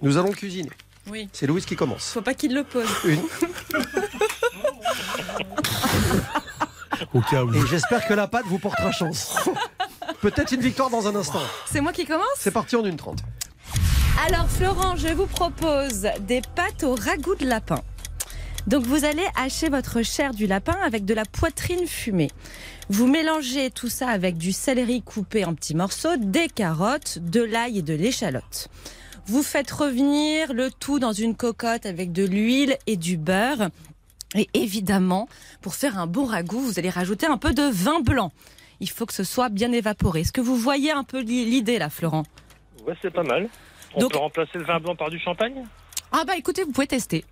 [0.00, 0.70] Nous allons cuisiner.
[1.10, 1.28] Oui.
[1.32, 2.10] C'est Louise qui commence.
[2.10, 2.88] Faut pas qu'il le pose.
[3.04, 3.20] Une.
[7.12, 7.54] Au cas où.
[7.54, 9.36] Et j'espère que la pâte vous portera chance.
[10.20, 11.42] Peut-être une victoire dans un instant.
[11.70, 13.20] C'est moi qui commence C'est parti en une trente.
[14.26, 17.82] Alors Florent, je vous propose des pâtes au ragoût de lapin.
[18.66, 22.30] Donc vous allez hacher votre chair du lapin avec de la poitrine fumée.
[22.88, 27.78] Vous mélangez tout ça avec du céleri coupé en petits morceaux, des carottes, de l'ail
[27.78, 28.68] et de l'échalote.
[29.26, 33.68] Vous faites revenir le tout dans une cocotte avec de l'huile et du beurre.
[34.34, 35.28] Et évidemment,
[35.62, 38.32] pour faire un bon ragoût, vous allez rajouter un peu de vin blanc.
[38.80, 40.20] Il faut que ce soit bien évaporé.
[40.20, 42.24] Est-ce que vous voyez un peu l'idée là, Florent?
[42.86, 43.48] Ouais, c'est pas mal.
[43.94, 45.64] On Donc- peut remplacer le vin blanc par du champagne?
[46.12, 47.24] Ah bah écoutez, vous pouvez tester.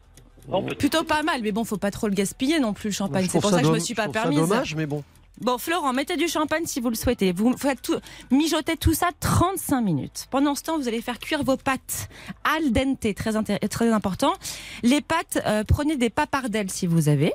[0.48, 0.64] Non.
[0.64, 3.28] Plutôt pas mal, mais bon, faut pas trop le gaspiller non plus le champagne.
[3.30, 4.38] C'est pour ça que je me suis pas ça permise.
[4.38, 5.04] dommage, mais bon.
[5.40, 7.32] Bon, Florent, mettez du champagne si vous le souhaitez.
[7.32, 7.98] Vous faites tout,
[8.30, 10.26] mijotez tout ça 35 minutes.
[10.30, 12.08] Pendant ce temps, vous allez faire cuire vos pâtes
[12.44, 13.32] al dente, très,
[13.68, 14.34] très important.
[14.82, 17.32] Les pâtes, euh, prenez des papardelles si vous avez.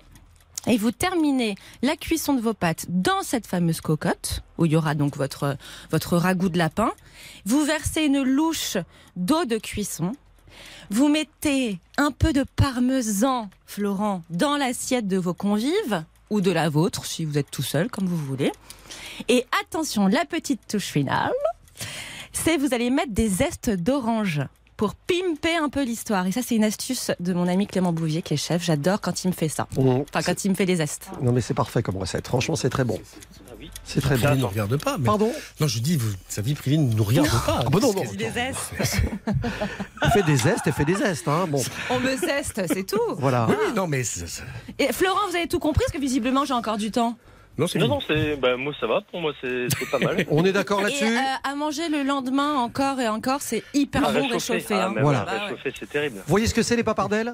[0.68, 4.76] Et vous terminez la cuisson de vos pâtes dans cette fameuse cocotte, où il y
[4.76, 5.58] aura donc votre,
[5.92, 6.92] votre ragoût de lapin.
[7.46, 8.78] Vous versez une louche
[9.16, 10.12] d'eau de cuisson.
[10.90, 16.70] Vous mettez un peu de parmesan, Florent, dans l'assiette de vos convives, ou de la
[16.70, 18.52] vôtre, si vous êtes tout seul, comme vous voulez.
[19.28, 21.32] Et attention, la petite touche finale.
[22.34, 24.42] c'est vous allez mettre des zestes d'orange
[24.78, 26.28] pour pimper un peu l'histoire.
[26.28, 28.64] Et ça, c'est une astuce de mon ami Clément Bouvier, qui est chef.
[28.64, 29.68] J'adore quand il me fait ça.
[29.76, 30.04] Mmh.
[30.08, 31.10] Enfin, quand il me fait des zestes.
[31.22, 32.28] Non, mais c'est parfait comme recette.
[32.28, 33.00] Franchement, c'est très bon.
[33.88, 34.30] C'est très Il bon.
[34.32, 34.98] ne nous regarde pas.
[34.98, 35.32] mais- Pardon
[35.62, 37.62] Non, je dis, vous- sa vie privée ne nous regarde pas.
[37.66, 38.04] Ah bah non, non.
[38.04, 38.74] Des zestes.
[40.04, 41.28] Elle fait des zestes, elle fait des zestes.
[41.28, 41.46] Hein.
[41.50, 43.00] Bon, On me zeste, c'est tout.
[43.18, 43.48] voilà.
[43.50, 44.04] Oui, non, mais
[44.80, 47.18] Et Florent, vous avez tout compris Parce que visiblement, j'ai encore du temps.
[47.58, 50.26] non, c'est Non, non, c'est, bah, moi ça va, pour moi c'est, pas mal.
[50.30, 51.20] On est d'accord là-dessus euh,
[51.50, 54.54] à manger le lendemain encore et encore, c'est hyper Ah, bon réchauffer.
[54.54, 54.76] réchauffé.
[54.76, 54.96] Ah, hein.
[55.02, 55.24] Voilà.
[55.24, 56.18] voilà, réchauffer, c'est terrible.
[56.18, 57.34] Vous voyez ce que c'est les papardelles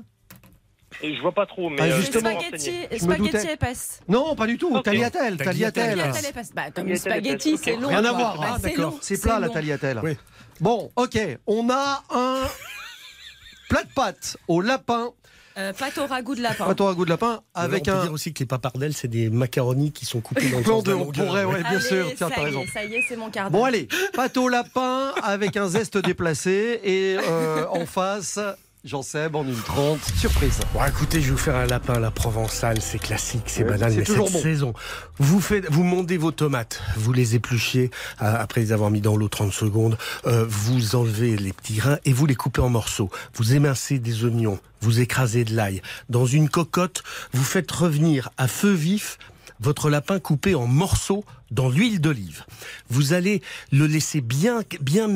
[1.02, 2.32] Et je vois pas trop, mais Ah, euh, justement.
[2.34, 2.88] doutais.
[2.98, 4.00] spaghettis épaisse.
[4.08, 4.76] Non, pas du tout.
[4.76, 4.84] Ok.
[4.84, 5.98] Tagliatelle, tagliatelle.
[5.98, 6.26] Tagliatelle.
[6.30, 6.52] Épaisse.
[6.56, 7.88] Bah, comme spaghetti, c'est long.
[7.90, 8.92] Rien à voir, Bah, hein, c'est d'accord.
[8.92, 10.00] long, C'est plat la tagliatelle.
[10.04, 10.18] Oui.
[10.60, 11.18] Bon, ok.
[11.48, 12.42] On a un
[13.70, 15.10] plat de pâtes au lapin,
[15.58, 16.66] Euh, pâte au ragoût de lapin.
[16.66, 18.02] pâte au ragoût de lapin, avec on peut un.
[18.04, 20.94] dire aussi que les papardelles, c'est des macaronis qui sont coupés dans le sens de
[20.94, 22.08] On pourrait, ouais, bien Allez, sûr.
[22.16, 22.62] Tiens, ça t'as y raison.
[22.64, 23.88] est, ça y est, c'est mon quart Bon, allez.
[24.14, 28.40] Pâte au lapin avec un zeste déplacé et euh, en face.
[28.86, 29.98] J'en sais, en une 30.
[30.20, 30.60] Surprise.
[30.74, 33.70] Bon, écoutez, je vais vous faire un lapin à la provençale, c'est classique, c'est Ouais,
[33.70, 34.42] banal, c'est mais toujours cette bon.
[34.44, 34.74] saison.
[35.20, 39.16] Vous faites, vous mondez vos tomates, vous les épluchez euh, après les avoir mis dans
[39.16, 43.10] l'eau 30 secondes, euh, vous enlevez les petits grains et vous les coupez en morceaux.
[43.36, 45.82] Vous émincez des oignons, vous écrasez de l'ail.
[46.10, 49.18] Dans une cocotte, vous faites revenir à feu vif
[49.62, 51.24] votre lapin coupé en morceaux
[51.54, 52.44] dans l'huile d'olive.
[52.90, 53.42] Vous allez
[53.72, 55.08] le laisser bien, bien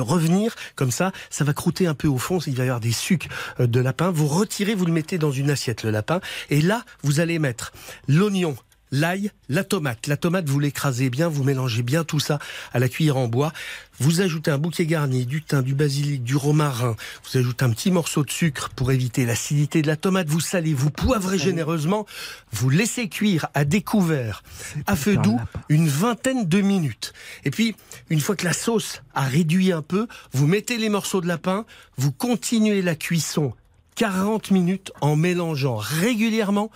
[0.00, 1.12] revenir comme ça.
[1.30, 2.38] Ça va croûter un peu au fond.
[2.46, 3.28] Il va y avoir des sucs
[3.60, 4.10] euh, de lapin.
[4.10, 6.20] Vous retirez, vous le mettez dans une assiette, le lapin.
[6.50, 7.72] Et là, vous allez mettre
[8.08, 8.56] l'oignon,
[8.90, 10.06] l'ail, la tomate.
[10.06, 12.38] La tomate, vous l'écrasez bien, vous mélangez bien tout ça
[12.72, 13.52] à la cuillère en bois.
[14.00, 16.96] Vous ajoutez un bouquet garni, du thym, du basilic, du romarin.
[17.24, 20.28] Vous ajoutez un petit morceau de sucre pour éviter l'acidité de la tomate.
[20.28, 22.06] Vous salez, vous poivrez généreusement.
[22.52, 24.42] Vous laissez cuire à découvert,
[24.86, 27.12] à feu doux, une vingtaine de minutes.
[27.44, 27.74] Et puis,
[28.10, 31.64] une fois que la sauce a réduit un peu, vous mettez les morceaux de lapin,
[31.96, 33.52] vous continuez la cuisson
[33.96, 36.70] 40 minutes en mélangeant régulièrement.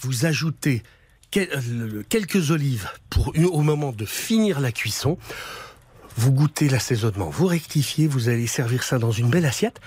[0.00, 0.84] Vous ajoutez
[1.30, 5.18] quelques olives pour au moment de finir la cuisson.
[6.16, 9.80] Vous goûtez l'assaisonnement, vous rectifiez, vous allez servir ça dans une belle assiette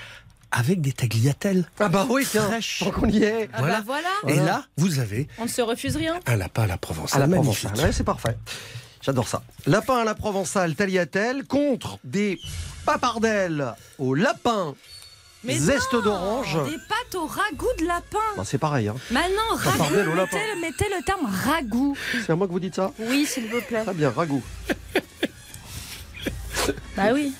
[0.51, 1.65] avec des tagliatelles.
[1.79, 2.43] Ah bah oui, tiens.
[2.47, 2.79] Fraîches.
[2.79, 3.49] Tant qu'on y est.
[3.53, 4.09] Ah bah voilà.
[4.27, 6.19] Et là, vous avez On ne se refuse rien.
[6.27, 7.15] un lapin à la Provence.
[7.15, 7.63] À la magnifique.
[7.67, 7.85] provençale.
[7.87, 8.37] Ouais, c'est parfait.
[9.01, 9.43] J'adore ça.
[9.65, 12.39] Lapin à la provençale, tagliatelle contre des
[12.85, 14.75] papardelles au lapin.
[15.43, 16.57] Mais Zeste d'orange.
[16.65, 18.17] Des pâtes au ragoût de lapin.
[18.37, 18.87] Bah, c'est pareil.
[18.87, 18.95] Hein.
[19.11, 20.15] Maintenant, au ragoût.
[20.15, 20.37] lapin.
[20.37, 21.97] Mettez, mettez le terme ragoût.
[22.25, 23.83] C'est à moi que vous dites ça Oui, s'il vous plaît.
[23.83, 24.41] Très bien, ragoût.
[26.95, 27.33] Bah oui.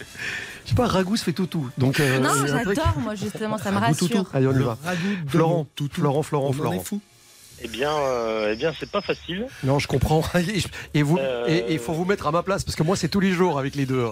[0.66, 1.70] Je sais pas, ragoût se fait tout tout.
[1.78, 4.18] Donc, euh, Non, il j'adore, moi, justement, ça me Ragoût toutou.
[4.18, 4.30] rassure.
[4.34, 4.78] Allez, on y Le va.
[4.84, 6.02] ragoût de Florent, toutou.
[6.02, 6.74] Florent, Florent, On en Florent.
[6.74, 7.00] est fou.
[7.62, 9.48] Eh bien, euh, eh bien, c'est pas facile.
[9.64, 10.24] Non, je comprends.
[10.94, 13.08] Et vous, Euh, et il faut vous mettre à ma place parce que moi, c'est
[13.08, 14.06] tous les jours avec les deux.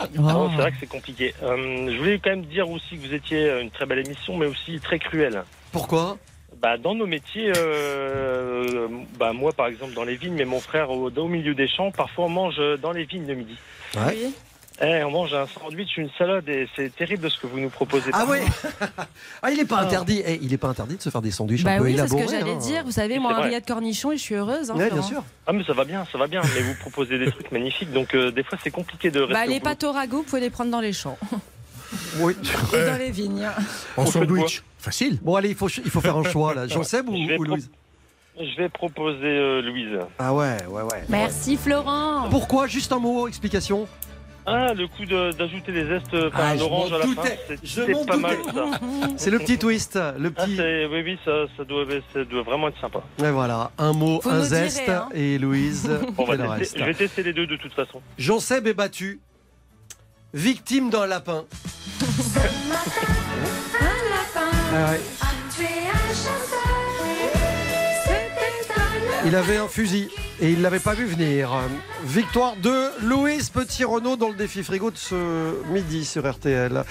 [0.00, 0.06] Hein.
[0.14, 1.34] Non, c'est vrai que c'est compliqué.
[1.42, 4.36] Euh, je voulais quand même dire aussi que vous étiez euh, une très belle émission,
[4.36, 5.42] mais aussi très cruelle.
[5.72, 6.16] Pourquoi?
[6.60, 8.88] Bah, dans nos métiers, euh,
[9.18, 11.90] bah, moi par exemple dans les vignes, mais mon frère au, au milieu des champs,
[11.90, 13.56] parfois on mange dans les vignes le midi.
[13.96, 14.34] Oui.
[14.82, 18.10] Eh, on mange un sandwich, une salade, et c'est terrible ce que vous nous proposez.
[18.12, 18.38] Ah oui
[19.42, 20.22] Ah, il est pas interdit.
[20.26, 22.14] Eh, il pas interdit de se faire des sandwichs Bah un peu oui, c'est ce
[22.14, 22.24] élaborés.
[22.26, 22.58] que j'allais hein.
[22.58, 22.84] dire.
[22.84, 23.44] Vous savez, Oui, moi, un vrai.
[23.46, 24.70] rillette cornichon et je suis heureuse.
[24.70, 25.22] Hein, Ouais, bien sûr.
[25.46, 28.14] Ah mais ça va bien, ça va bien, mais vous proposez des trucs magnifiques, donc
[28.14, 29.32] euh, des fois c'est compliqué de rester.
[29.34, 31.16] Bah, les pâtes au ragoût, vous pouvez les prendre dans les champs
[32.18, 32.34] Oui.
[32.74, 33.48] et dans les vignes.
[33.96, 34.62] En On de sandwich.
[34.78, 35.18] Facile.
[35.22, 36.66] Bon, allez, il faut, il faut faire un choix là.
[36.66, 37.70] J'en sais, ou Louise
[38.38, 39.98] Je vais proposer euh, Louise.
[40.18, 41.04] Ah ouais, ouais, ouais.
[41.08, 42.28] Merci, Florent.
[42.30, 43.86] Pourquoi Juste un mot, explication?
[44.48, 47.22] Ah, le coup de- d'ajouter des zestes, enfin Ah, je l'orange à la fin,
[47.64, 48.64] c'est- pas mal ça.
[49.16, 50.56] C'est le petit twist, le Ah, petit.
[50.56, 51.84] c'est- oui, oui, ça, ça, doit,
[52.14, 53.00] ça doit vraiment être sympa.
[53.24, 55.08] Et voilà, un mot, un direz, zeste, hein.
[55.14, 56.78] et Louise On fait va le tester- reste.
[56.78, 58.00] je vais tester les deux de toute façon.
[58.18, 59.20] Jean Seb est battu,
[60.32, 61.44] victime d'un lapin.
[64.72, 65.00] Ah ouais.
[69.24, 70.08] Il avait un fusil
[70.40, 71.50] et il l'avait pas vu venir.
[72.04, 76.84] Victoire de Louise Petit-Renault dans le défi frigo de ce midi sur RTL.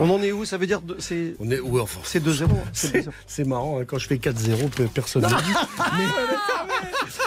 [0.00, 0.44] On en est où?
[0.44, 2.44] Ça veut dire c'est On est, ouais, enfin, c'est 2-0.
[2.44, 2.48] hein.
[2.72, 3.10] C'est c'est 2-0.
[3.26, 5.34] c'est marrant, hein, quand je fais 4-0, pe- personne ne dit.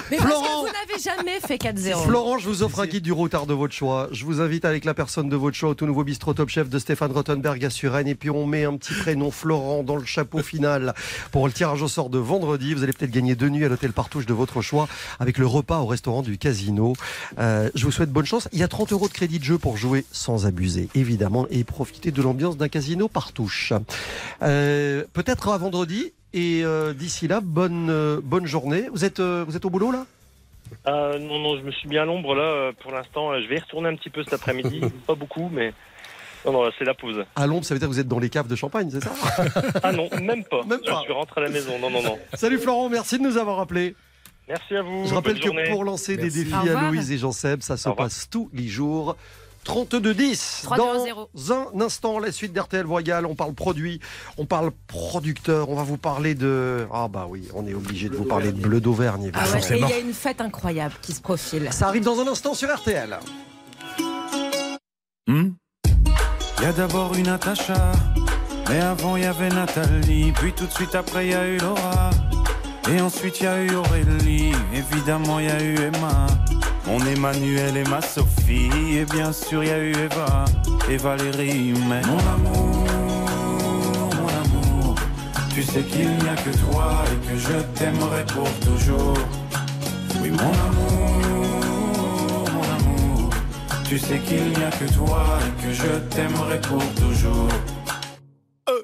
[0.09, 0.41] Mais Florent.
[0.41, 2.03] parce que vous n'avez jamais fait 4-0.
[2.05, 4.07] Florent, je vous offre un guide du routard de votre choix.
[4.11, 6.69] Je vous invite avec la personne de votre choix au tout nouveau bistrot Top Chef
[6.69, 8.07] de Stéphane Rottenberg à Suresnes.
[8.07, 10.93] Et puis on met un petit prénom Florent dans le chapeau final
[11.31, 12.73] pour le tirage au sort de vendredi.
[12.73, 14.87] Vous allez peut-être gagner deux nuits à l'hôtel Partouche de votre choix
[15.19, 16.93] avec le repas au restaurant du Casino.
[17.39, 18.47] Euh, je vous souhaite bonne chance.
[18.53, 21.63] Il y a 30 euros de crédit de jeu pour jouer sans abuser, évidemment, et
[21.63, 23.73] profiter de l'ambiance d'un casino Partouche.
[24.41, 26.13] Euh, peut-être à vendredi.
[26.33, 28.89] Et euh, d'ici là, bonne, bonne journée.
[28.93, 30.05] Vous êtes, vous êtes au boulot là?
[30.85, 33.39] Non, non, je me suis mis à l'ombre là pour l'instant.
[33.39, 34.81] Je vais y retourner un petit peu cet après-midi.
[35.07, 35.73] Pas beaucoup, mais.
[36.45, 37.25] Non, non, c'est la pause.
[37.35, 39.11] À Londres, ça veut dire que vous êtes dans les caves de champagne, c'est ça?
[39.83, 40.63] Ah non, même pas.
[40.63, 41.01] Même je pas.
[41.01, 41.79] suis rentré à la maison.
[41.79, 42.17] Non, non, non.
[42.35, 43.95] Salut Florent, merci de nous avoir appelés.
[44.47, 45.05] Merci à vous.
[45.05, 45.69] Je rappelle bonne que journée.
[45.69, 46.89] pour lancer des défis à.
[46.89, 49.15] Louise et Jean-Seb, ça se passe tous les jours.
[49.65, 50.63] 32-10.
[50.63, 50.77] 3-0.
[50.77, 53.99] Dans un instant, la suite d'RTL Royal, on parle produit,
[54.37, 56.87] on parle producteur, on va vous parler de...
[56.91, 59.29] Ah bah oui, on est obligé de vous parler de bleu d'Auvergne.
[59.33, 59.65] Ah évidemment.
[59.65, 61.67] ouais, et il y a une fête incroyable qui se profile.
[61.71, 63.19] Ça arrive dans un instant sur RTL.
[65.27, 65.49] Hmm?
[66.59, 67.91] Il y a d'abord une Natacha,
[68.69, 71.57] mais avant il y avait Nathalie, puis tout de suite après il y a eu
[71.57, 72.09] Laura,
[72.91, 76.27] et ensuite il y a eu Aurélie, évidemment il y a eu Emma,
[76.85, 80.45] mon Emmanuel et ma Sophie, et bien sûr il y a eu Eva
[80.89, 82.85] et Valérie, mais mon amour,
[84.15, 84.95] mon amour,
[85.53, 89.17] tu sais qu'il n'y a que toi et que je t'aimerai pour toujours.
[90.21, 91.17] Oui mon amour,
[92.53, 93.29] mon amour.
[93.87, 97.49] Tu sais qu'il n'y a que toi et que je t'aimerai pour toujours.
[98.69, 98.83] Euh.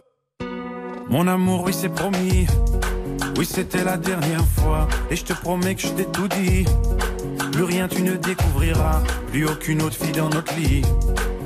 [1.09, 2.47] Mon amour, oui, c'est promis.
[3.37, 4.87] Oui, c'était la dernière fois.
[5.09, 6.65] Et je te promets que je t'ai tout dit.
[7.51, 9.01] Plus rien tu ne découvriras.
[9.31, 10.83] Plus aucune autre fille dans notre lit.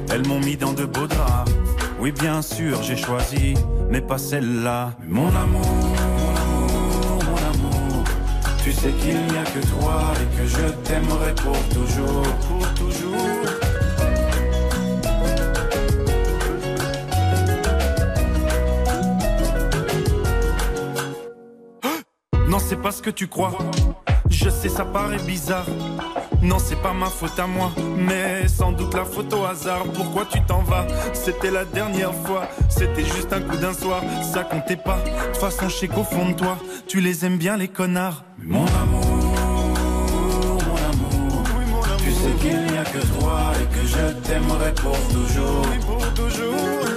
[0.10, 1.52] Elles m'ont mis dans de beaux draps.
[2.00, 3.56] Oui, bien sûr, j'ai choisi.
[3.90, 4.94] Mais pas celle-là.
[5.08, 5.66] Mon amour,
[7.26, 8.04] mon amour.
[8.64, 12.24] Tu sais qu'il n'y a que toi et que je t'aimerai pour toujours.
[12.24, 12.57] Pour toujours.
[22.58, 23.55] Non, c'est pas ce que tu crois.
[24.32, 25.68] Je sais, ça paraît bizarre.
[26.41, 29.84] Non, c'est pas ma faute à moi, mais sans doute la faute au hasard.
[29.93, 30.88] Pourquoi tu t'en vas?
[31.14, 32.47] C'était la dernière fois.
[32.68, 34.01] C'était juste un coup d'un soir.
[34.34, 34.97] Ça comptait pas.
[34.97, 38.24] De toute façon, je sais qu'au fond de toi, tu les aimes bien, les connards.
[38.39, 39.05] Mais mon amour,
[40.66, 41.88] mon amour.
[41.99, 45.62] Tu sais qu'il n'y a que toi et que je t'aimerai pour toujours.
[45.86, 46.97] pour toujours.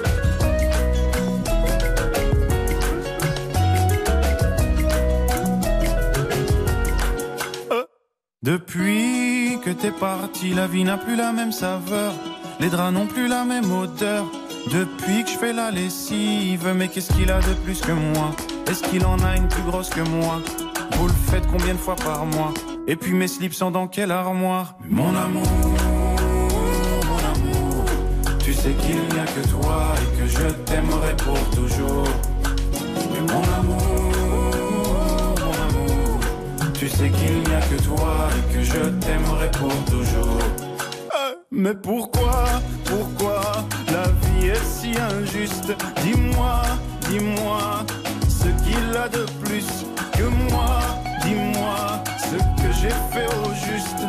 [8.43, 12.14] Depuis que t'es parti, la vie n'a plus la même saveur.
[12.59, 14.24] Les draps n'ont plus la même odeur.
[14.72, 18.30] Depuis que je fais la lessive, mais qu'est-ce qu'il a de plus que moi?
[18.66, 20.41] Est-ce qu'il en a une plus grosse que moi?
[20.93, 22.55] Vous le faites combien de fois par mois?
[22.86, 24.74] Et puis mes slips sont dans quelle armoire?
[24.88, 25.47] Mon amour,
[27.09, 27.84] mon amour,
[28.38, 32.09] tu sais qu'il n'y a que toi et que je t'aimerai pour toujours.
[33.12, 33.89] Mais mon amour,
[36.91, 40.38] sais qu'il n'y a que toi et que je t'aimerai pour toujours.
[41.51, 42.45] Mais pourquoi,
[42.84, 43.41] pourquoi
[43.88, 45.72] la vie est si injuste?
[46.03, 46.62] Dis-moi,
[47.09, 47.84] dis-moi
[48.28, 49.66] ce qu'il a de plus
[50.16, 50.80] que moi.
[51.24, 54.03] Dis-moi ce que j'ai fait au juste.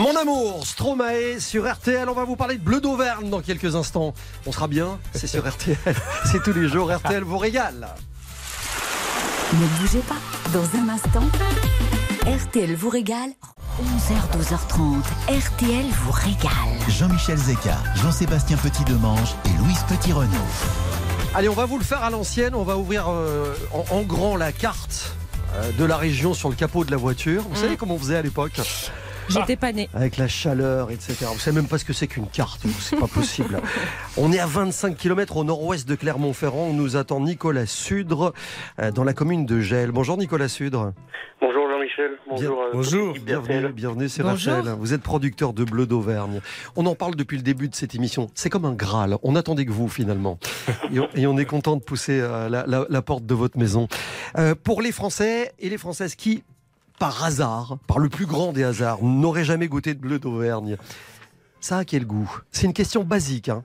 [0.00, 2.08] Mon amour, Stromae sur RTL.
[2.08, 4.14] On va vous parler de bleu d'Auvergne dans quelques instants.
[4.46, 5.76] On sera bien, c'est sur RTL.
[6.24, 6.90] C'est tous les jours.
[6.90, 7.86] RTL vous régale.
[9.52, 10.16] Ne bougez pas.
[10.54, 11.28] Dans un instant,
[12.24, 13.28] RTL vous régale.
[13.78, 15.02] 11h, 12h30.
[15.38, 16.88] RTL vous régale.
[16.88, 20.30] Jean-Michel Zeka, Jean-Sébastien Petit-Demange et Louise Petit-Renaud.
[21.34, 22.54] Allez, on va vous le faire à l'ancienne.
[22.54, 25.12] On va ouvrir euh, en, en grand la carte
[25.56, 27.42] euh, de la région sur le capot de la voiture.
[27.50, 28.58] Vous savez comment on faisait à l'époque?
[29.30, 29.88] J'étais pas née.
[29.94, 31.26] Avec la chaleur, etc.
[31.32, 33.60] Vous savez même pas ce que c'est qu'une carte, c'est pas possible.
[34.16, 36.68] On est à 25 km au nord-ouest de Clermont-Ferrand.
[36.70, 38.32] On nous attend Nicolas Sudre
[38.80, 39.92] euh, dans la commune de Gel.
[39.92, 40.92] Bonjour Nicolas Sudre.
[41.40, 43.04] Bonjour Jean-Michel, bonjour.
[43.06, 44.52] toute l'équipe Bienvenue, bienvenue, c'est Bonjour.
[44.52, 44.74] Rachel.
[44.78, 46.40] Vous êtes producteur de Bleu d'Auvergne.
[46.76, 48.28] On en parle depuis le début de cette émission.
[48.34, 49.16] C'est comme un Graal.
[49.22, 50.38] On attendait que vous, finalement.
[50.92, 53.56] Et on, et on est content de pousser euh, la, la- la porte de votre
[53.58, 53.88] maison.
[54.36, 56.42] Euh, pour les Français et les Françaises qui,
[57.00, 60.76] par hasard, par le plus grand des hasards, n'auraient jamais goûté de Bleu d'Auvergne,
[61.58, 62.30] ça a quel goût?
[62.50, 63.48] C'est une question basique.
[63.48, 63.64] Hein.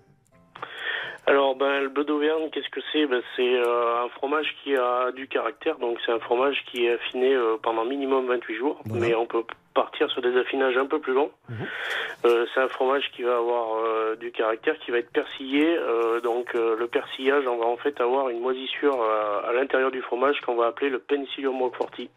[1.27, 3.07] Alors, ben, le bleu d'Auvergne, qu'est-ce que c'est?
[3.07, 6.93] Ben, C'est euh, un fromage qui a du caractère, donc c'est un fromage qui est
[6.93, 10.99] affiné euh, pendant minimum 28 jours, mais on peut partir sur des affinages un peu
[10.99, 11.31] plus longs.
[12.25, 15.77] Euh, c'est un fromage qui va avoir euh, du caractère, qui va être persillé.
[16.23, 20.55] donc le persillage, on va en fait avoir une moisissure à l'intérieur du fromage qu'on
[20.55, 22.09] va appeler le Penicillium roqueforti.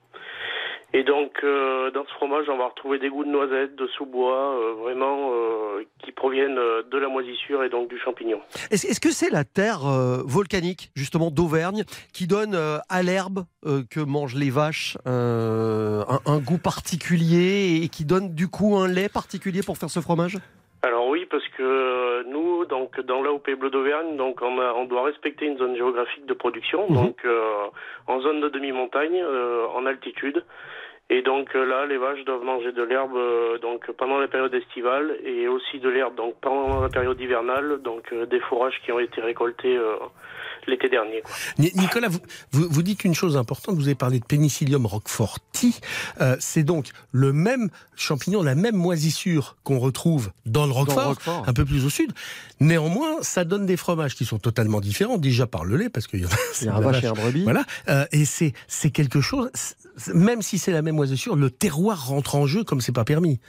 [0.95, 4.55] Et donc, euh, dans ce fromage, on va retrouver des goûts de noisettes, de sous-bois,
[4.55, 8.41] euh, vraiment euh, qui proviennent de la moisissure et donc du champignon.
[8.71, 9.81] Est-ce que c'est la terre
[10.25, 11.85] volcanique, justement, d'Auvergne,
[12.15, 12.57] qui donne
[12.89, 13.45] à l'herbe
[13.91, 19.11] que mangent les vaches un, un goût particulier et qui donne du coup un lait
[19.11, 20.39] particulier pour faire ce fromage?
[20.83, 25.05] Alors oui, parce que nous, donc dans l'AOP Bleu d'Auvergne, donc on, a- on doit
[25.05, 26.95] respecter une zone géographique de production, Mhm.
[26.95, 27.67] donc euh,
[28.07, 30.45] en zone de demi-montagne, euh, en altitude.
[31.11, 34.53] Et donc euh, là, les vaches doivent manger de l'herbe euh, donc pendant la période
[34.53, 38.93] estivale et aussi de l'herbe donc pendant la période hivernale, donc euh, des fourrages qui
[38.93, 39.97] ont été récoltés euh,
[40.67, 41.23] l'été dernier.
[41.23, 41.31] quoi.
[41.59, 42.19] Ni- Nicolas, vous,
[42.53, 45.81] vous, vous dites une chose importante, vous avez parlé de Penicillium roqueforti.
[46.21, 51.45] Euh, c'est donc le même champignon, la même moisissure qu'on retrouve dans le roquefort, Roquefort.
[51.49, 52.13] un peu plus au sud.
[52.61, 56.21] Néanmoins, ça donne des fromages qui sont totalement différents, déjà par le lait, parce qu'il
[56.21, 56.33] y en a...
[56.61, 57.45] Il y a un la vache et un brebis.
[57.45, 59.49] Voilà, Euh, et c'est c'est quelque chose,
[60.13, 63.41] même si c'est la même le terroir rentre en jeu comme c'est pas permis.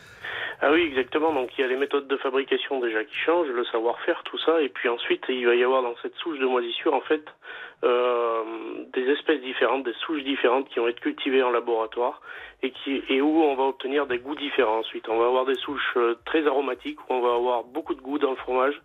[0.61, 1.33] Ah oui, exactement.
[1.33, 4.61] Donc il y a les méthodes de fabrication déjà qui changent, le savoir-faire, tout ça.
[4.61, 7.23] Et puis ensuite, il va y avoir dans cette souche de moisissure, en fait,
[7.85, 8.43] euh,
[8.93, 12.21] des espèces différentes, des souches différentes qui vont être cultivées en laboratoire
[12.61, 15.07] et, qui, et où on va obtenir des goûts différents ensuite.
[15.07, 18.19] On va avoir des souches euh, très aromatiques, où on va avoir beaucoup de goût
[18.19, 18.81] dans le fromage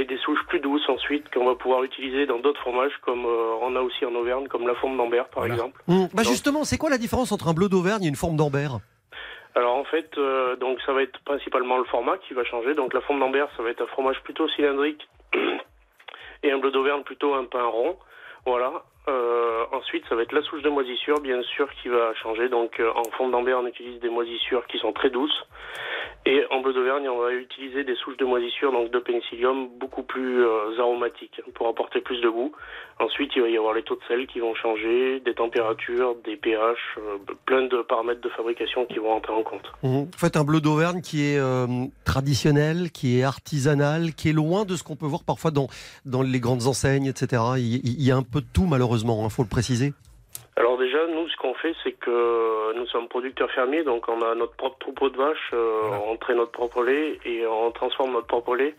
[0.00, 3.54] et des souches plus douces ensuite qu'on va pouvoir utiliser dans d'autres fromages comme euh,
[3.62, 5.82] on a aussi en Auvergne, comme la forme d'Ambert par exemple.
[5.88, 8.36] Hum, Bah Donc- justement, c'est quoi la différence entre un bleu d'Auvergne et une forme
[8.36, 8.78] d'Ambert?
[9.56, 12.74] Alors en fait, euh, donc ça va être principalement le format qui va changer.
[12.74, 15.08] Donc la forme d'Ambert, ça va être un fromage plutôt cylindrique
[16.42, 17.96] et un bleu d'Auvergne plutôt un pain rond.
[18.46, 18.84] Voilà.
[19.08, 22.48] Euh, ensuite, ça va être la souche de moisissure, bien sûr, qui va changer.
[22.48, 25.46] Donc euh, en forme d'Ambert, on utilise des moisissures qui sont très douces.
[26.26, 30.02] Et en bleu d'Auvergne, on va utiliser des souches de moisissure, donc de pénicillium, beaucoup
[30.02, 32.52] plus euh, aromatiques pour apporter plus de goût.
[33.00, 36.36] Ensuite, il va y avoir les taux de sel qui vont changer, des températures, des
[36.36, 36.98] pH,
[37.46, 39.72] plein de paramètres de fabrication qui vont entrer en compte.
[39.84, 41.40] Hum, Vous faites un bleu d'Auvergne qui est
[42.04, 45.68] traditionnel, qui est artisanal, qui est loin de ce qu'on peut voir parfois dans,
[46.04, 47.40] dans les grandes enseignes, etc.
[47.56, 49.92] Il y a un peu de tout, malheureusement, il faut le préciser.
[50.56, 54.34] Alors déjà, nous, ce qu'on fait, c'est que nous sommes producteurs fermiers, donc on a
[54.34, 58.26] notre propre troupeau de vaches, euh, on traite notre propre lait et on transforme notre
[58.26, 58.74] propre lait.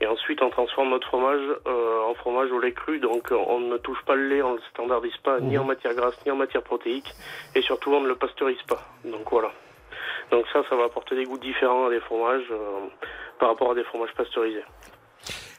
[0.00, 3.60] Et ensuite, on transforme notre fromage euh, en fromage au lait cru, donc euh, on
[3.60, 6.32] ne touche pas le lait, on ne le standardise pas ni en matière grasse ni
[6.32, 7.08] en matière protéique,
[7.54, 8.82] et surtout on ne le pasteurise pas.
[9.04, 9.52] Donc voilà.
[10.32, 12.88] Donc ça, ça va apporter des goûts différents à des fromages euh,
[13.38, 14.64] par rapport à des fromages pasteurisés.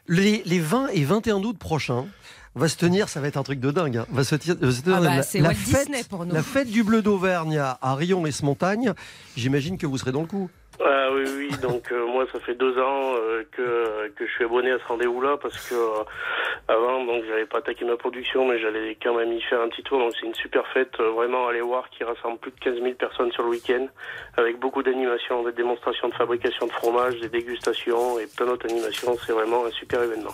[0.10, 2.08] Les, les 20 et 21 août prochains,
[2.56, 3.98] va se tenir, ça va être un truc de dingue.
[3.98, 6.04] hein, Va se tenir, va se tenir Ah bah, la, c'est la Walt fête, Disney
[6.10, 6.34] pour nous.
[6.34, 8.94] la fête du bleu d'Auvergne à, à Rion-les-Montagne.
[9.36, 10.50] J'imagine que vous serez dans le coup.
[10.84, 14.44] Ah oui, oui, donc euh, moi ça fait deux ans euh, que, que je suis
[14.44, 16.04] abonné à ce rendez-vous-là parce que euh,
[16.68, 19.84] avant donc j'avais pas attaqué ma production mais j'allais quand même y faire un petit
[19.84, 22.60] tour donc c'est une super fête euh, vraiment à aller voir qui rassemble plus de
[22.60, 23.86] 15 000 personnes sur le week-end
[24.38, 29.16] avec beaucoup d'animations, des démonstrations de fabrication de fromage, des dégustations et plein d'autres animations,
[29.28, 30.34] c'est vraiment un super événement.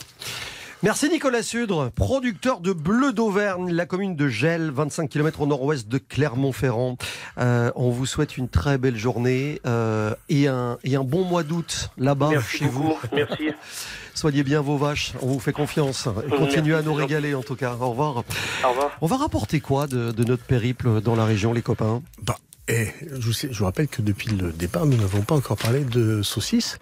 [0.81, 5.89] Merci Nicolas Sudre, producteur de bleu d'Auvergne, la commune de Gel, 25 km au nord-ouest
[5.89, 6.95] de Clermont-Ferrand.
[7.37, 11.43] Euh, on vous souhaite une très belle journée euh, et, un, et un bon mois
[11.43, 12.97] d'août là-bas Merci chez beaucoup, vous.
[13.11, 13.49] merci.
[14.13, 16.07] Soyez bien vos vaches, on vous fait confiance.
[16.25, 17.75] Et continuez à nous régaler en tout cas.
[17.79, 18.23] Au revoir.
[18.63, 18.91] Au revoir.
[19.01, 22.01] On va rapporter quoi de, de notre périple dans la région, les copains?
[22.23, 22.37] Bah,
[22.69, 25.57] et je vous, sais- je vous rappelle que depuis le départ, nous n'avons pas encore
[25.57, 26.77] parlé de saucisses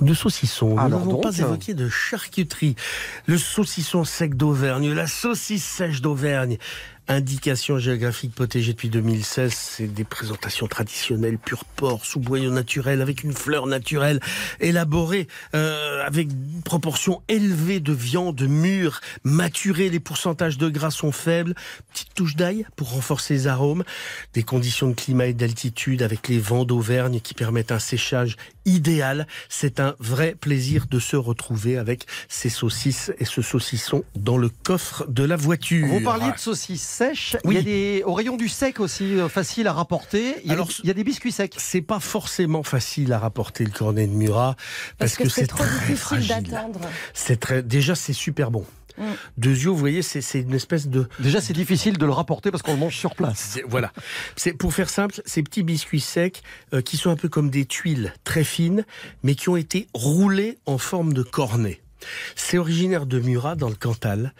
[0.00, 0.70] ou de saucissons.
[0.70, 2.74] Nous n'avons pas évoqué de charcuterie.
[3.26, 6.58] Le saucisson sec d'Auvergne, la saucisse sèche d'Auvergne.
[7.10, 13.24] Indication géographique protégée depuis 2016, c'est des présentations traditionnelles, pur porc, sous boyau naturel, avec
[13.24, 14.20] une fleur naturelle,
[14.60, 21.10] élaborée euh, avec une proportion élevée de viande mûre, maturée, les pourcentages de gras sont
[21.10, 21.54] faibles,
[21.90, 23.84] petite touche d'ail pour renforcer les arômes,
[24.34, 28.36] des conditions de climat et d'altitude avec les vents d'Auvergne qui permettent un séchage
[28.68, 29.26] idéal.
[29.48, 34.48] C'est un vrai plaisir de se retrouver avec ces saucisses et ce saucisson dans le
[34.48, 35.86] coffre de la voiture.
[35.88, 37.36] Vous parliez de saucisses sèches.
[37.44, 37.54] Oui.
[37.54, 40.36] Il y a des, au rayon du sec aussi, euh, facile à rapporter.
[40.44, 41.54] Il y a, Alors, des, il y a des biscuits secs.
[41.56, 44.56] C'est pas forcément facile à rapporter le cornet de Murat
[44.98, 46.28] parce, Parce que c'est trop très difficile fragile.
[46.50, 46.80] d'attendre.
[47.14, 48.64] C'est très, déjà c'est super bon.
[48.98, 49.02] Mm.
[49.38, 51.08] Deux yeux, vous voyez, c'est une espèce de.
[51.18, 53.58] Déjà, c'est difficile de le rapporter parce qu'on le mange sur place.
[53.66, 53.92] Voilà.
[54.36, 56.42] C'est pour faire simple, ces petits biscuits secs
[56.72, 58.84] euh, qui sont un peu comme des tuiles très fines,
[59.22, 61.80] mais qui ont été roulés en forme de cornet.
[62.36, 64.32] C'est originaire de Murat dans le Cantal.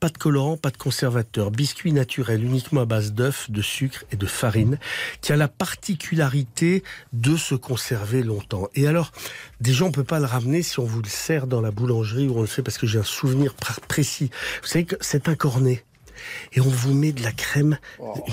[0.00, 1.50] Pas de colorant, pas de conservateur.
[1.50, 4.78] Biscuit naturel uniquement à base d'œufs, de sucre et de farine,
[5.20, 6.82] qui a la particularité
[7.12, 8.68] de se conserver longtemps.
[8.74, 9.12] Et alors,
[9.60, 12.38] déjà, on peut pas le ramener si on vous le sert dans la boulangerie ou
[12.38, 14.30] on le fait parce que j'ai un souvenir pr- précis.
[14.62, 15.84] Vous savez que c'est un cornet.
[16.52, 17.78] et on vous met de la crème,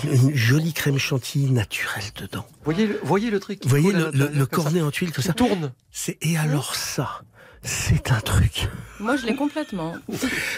[0.05, 2.45] une jolie crème chantilly naturelle dedans.
[2.65, 5.72] Voyez, le- voyez le truc voyez le, le- le cornet en tuile Qui ça tourne.
[5.91, 7.22] C'est et alors ça,
[7.64, 8.68] c'est un truc,
[8.99, 9.95] Moi, je l'ai complètement.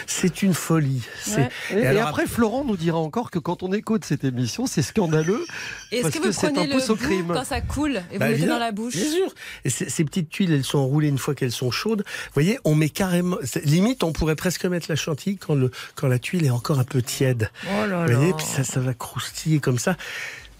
[0.05, 1.01] c'est une folie.
[1.35, 1.49] Ouais.
[1.71, 4.81] Et, et alors après, Florent nous dira encore que quand on écoute cette émission, c'est
[4.81, 5.43] scandaleux.
[5.91, 7.31] Est-ce Parce que que vous c'est un prenez pouce le au crime.
[7.33, 9.33] quand ça coule et vous Bah, mettez dans la bouche Bien sûr.
[9.65, 12.03] Et ces, petites tuiles, elles sont enroulées une fois qu'elles sont chaudes.
[12.05, 13.37] Vous voyez, on met carrément.
[13.63, 16.83] Limite, on pourrait presque mettre la chantilly quand, le, quand la tuile est encore un
[16.83, 17.49] peu tiède.
[17.65, 18.35] Oh là Vous voyez, là.
[18.37, 19.95] puis ça, ça va croustiller comme ça.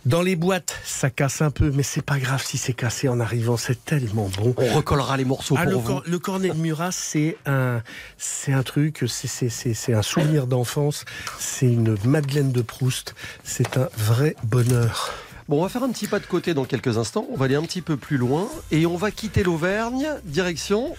[0.09, 3.19] Dans les boîtes, ça casse un peu, mais c'est pas grave si c'est cassé en
[3.19, 4.55] arrivant, c'est tellement bon.
[4.57, 5.83] On recollera les morceaux Ah, pour le, vous.
[5.87, 7.83] cor- le cornet de Murat, c'est un,
[8.17, 11.05] c'est un truc, c'est- c'est c'est- c'est un souvenir d'enfance,
[11.37, 15.13] c'est une Madeleine de Proust, c'est un vrai bonheur.
[15.47, 17.27] Bon, on va faire un petit pas de côté dans quelques instants.
[17.31, 20.95] On va aller un petit peu plus loin et on va quitter l'Auvergne, direction.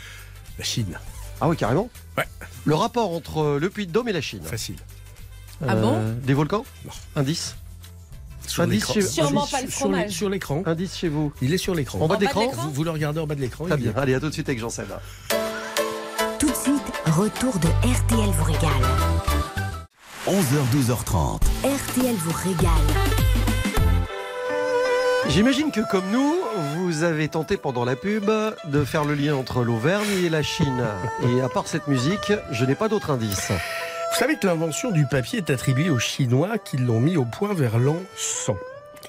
[0.56, 1.00] La Chine.
[1.40, 2.26] Ah oui, carrément Ouais.
[2.64, 4.42] Le rapport entre le Puy-de-Dôme et la Chine.
[4.44, 4.76] Facile.
[5.66, 5.98] Ah bon?
[6.22, 6.64] Des volcans?
[6.84, 6.92] Non.
[7.16, 7.56] Indice?
[8.50, 8.94] Sur Indice l'écran.
[8.94, 10.10] chez- Sûrement Indice pas le sur l'é- fromage.
[10.10, 10.62] Sur l'écran.
[10.66, 11.32] Indice chez vous.
[11.40, 11.98] Il est sur l'écran.
[12.00, 13.64] En bas En de bas de l'écran Vous, vous le regardez en bas de l'écran.
[13.66, 13.92] Très bien.
[13.96, 15.00] Allez, à tout de suite avec Jean Sella.
[16.38, 18.70] Tout de suite, retour de RTL vous régale.
[20.26, 21.40] 11h, 12h30.
[21.64, 22.70] RTL vous régale.
[25.28, 26.34] J'imagine que comme nous,
[26.76, 28.28] vous avez tenté pendant la pub
[28.64, 30.82] de faire le lien entre l'Auvergne et la Chine.
[31.28, 33.52] Et à part cette musique, je n'ai pas d'autre indice.
[34.10, 37.54] Vous savez que l'invention du papier est attribuée aux Chinois qui l'ont mis au point
[37.54, 38.56] vers l'an 100.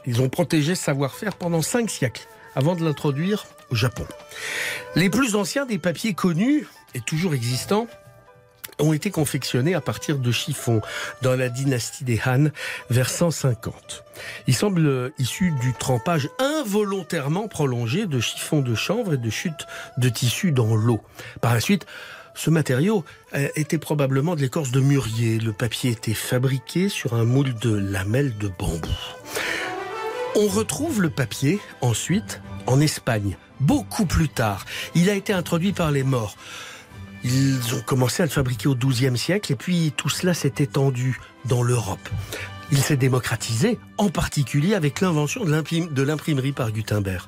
[0.05, 4.05] Ils ont protégé ce savoir-faire pendant cinq siècles avant de l'introduire au Japon.
[4.95, 7.87] Les plus anciens des papiers connus et toujours existants
[8.79, 10.81] ont été confectionnés à partir de chiffons
[11.21, 12.49] dans la dynastie des Han
[12.89, 14.03] vers 150.
[14.47, 19.65] Ils semblent issus du trempage involontairement prolongé de chiffons de chanvre et de chutes
[19.97, 21.01] de tissu dans l'eau.
[21.41, 21.85] Par la suite,
[22.36, 23.03] ce matériau
[23.36, 25.39] euh, était probablement de l'écorce de mûrier.
[25.39, 28.89] Le papier était fabriqué sur un moule de lamelles de bambou.
[30.36, 34.65] On retrouve le papier ensuite en Espagne, beaucoup plus tard.
[34.95, 36.36] Il a été introduit par les morts.
[37.23, 41.19] Ils ont commencé à le fabriquer au XIIe siècle et puis tout cela s'est étendu
[41.45, 42.09] dans l'Europe.
[42.71, 47.27] Il s'est démocratisé, en particulier avec l'invention de l'imprim- de l'imprimerie par Gutenberg.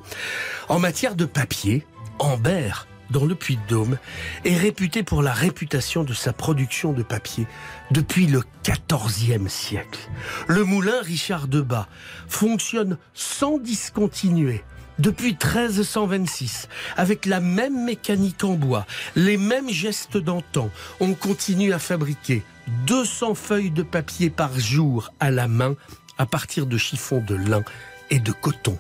[0.70, 1.86] En matière de papier,
[2.20, 3.97] Ambert, dans le Puy-de-Dôme,
[4.43, 7.47] est réputé pour la réputation de sa production de papier
[7.91, 9.99] depuis le XIVe siècle.
[10.47, 11.88] Le moulin Richard Debat
[12.28, 14.64] fonctionne sans discontinuer
[14.99, 18.86] depuis 1326, avec la même mécanique en bois,
[19.16, 22.43] les mêmes gestes d'antan, on continue à fabriquer
[22.86, 25.76] 200 feuilles de papier par jour à la main
[26.20, 27.64] à partir de chiffons de lin
[28.10, 28.78] et de coton.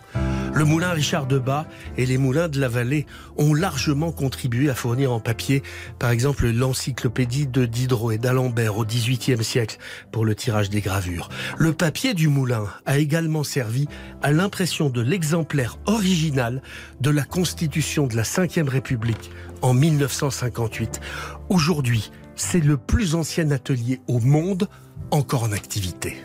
[0.55, 1.65] Le moulin Richard Debat
[1.97, 3.07] et les moulins de la vallée
[3.37, 5.63] ont largement contribué à fournir en papier,
[5.97, 9.77] par exemple, l'encyclopédie de Diderot et d'Alembert au XVIIIe siècle
[10.11, 11.29] pour le tirage des gravures.
[11.57, 13.87] Le papier du moulin a également servi
[14.21, 16.61] à l'impression de l'exemplaire original
[17.01, 19.31] de la Constitution de la Ve République
[19.63, 21.01] en 1958.
[21.49, 24.67] Aujourd'hui, c'est le plus ancien atelier au monde
[25.09, 26.17] encore en activité.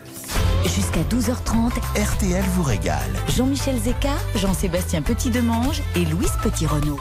[0.65, 3.11] Jusqu'à 12h30, RTL vous régale.
[3.35, 6.99] Jean-Michel Zeka, Jean-Sébastien Petit-Demange et Louise Petit-Renault.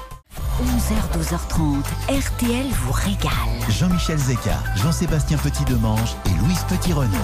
[0.62, 3.32] 11h, 12h30, RTL vous régale.
[3.68, 7.16] Jean-Michel Zeka, Jean-Sébastien Petit-Demange et Louise Petit-Renault.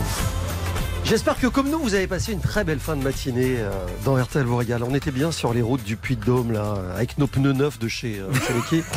[1.05, 3.70] J'espère que comme nous, vous avez passé une très belle fin de matinée euh,
[4.05, 4.82] dans RTL vous régale.
[4.82, 8.18] On était bien sur les routes du Puy-de-Dôme, là, avec nos pneus neufs de chez
[8.18, 8.32] euh,
[8.70, 8.82] chez.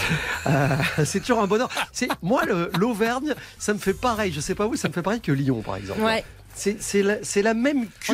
[0.48, 1.68] Euh, c'est toujours un bonheur.
[1.92, 2.44] C'est Moi,
[2.80, 4.32] l'Auvergne, ça me fait pareil.
[4.32, 6.00] Je sais pas vous, ça me fait pareil que Lyon, par exemple.
[6.00, 6.24] Ouais.
[6.58, 8.14] C'est c'est la, c'est la même culture.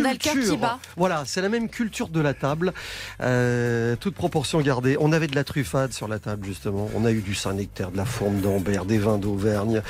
[0.98, 2.74] Voilà, c'est la même culture de la table,
[3.22, 4.98] euh, toute proportion gardée.
[5.00, 6.90] On avait de la truffade sur la table justement.
[6.96, 9.82] On a eu du Saint-Nectaire, de la fourme d'Ambert, des vins d'Auvergne.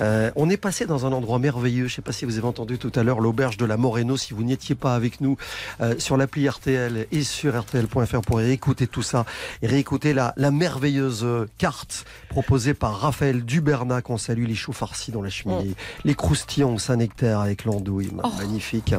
[0.00, 1.86] Euh, on est passé dans un endroit merveilleux.
[1.86, 4.16] Je ne sais pas si vous avez entendu tout à l'heure l'auberge de la Moreno.
[4.16, 5.36] Si vous n'étiez pas avec nous
[5.80, 9.24] euh, sur l'appli RTL et sur RTL.fr pour écouter tout ça
[9.62, 14.10] et réécouter la, la merveilleuse euh, carte proposée par Raphaël Dubernac.
[14.10, 15.74] On salue les choux farcis dans la cheminée,
[16.04, 18.28] les croustillants au Saint-Nectaire avec l'andouille, Oh.
[18.38, 18.94] magnifique.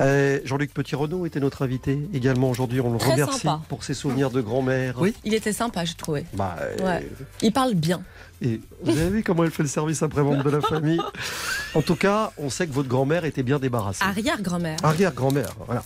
[0.00, 2.80] Euh, Jean-Luc Petit-Renaud était notre invité également aujourd'hui.
[2.80, 3.60] On le Très remercie sympa.
[3.68, 4.96] pour ses souvenirs de grand-mère.
[5.00, 5.14] Oui.
[5.24, 6.24] Il était sympa, j'ai trouvé.
[6.34, 7.08] Bah, euh, Ouais.
[7.42, 8.02] Il parle bien.
[8.42, 11.00] Et vous avez vu comment elle fait le service après-vente de la famille?
[11.74, 14.02] En tout cas, on sait que votre grand-mère était bien débarrassée.
[14.02, 14.78] Arrière-grand-mère.
[14.82, 15.82] Arrière-grand-mère, voilà.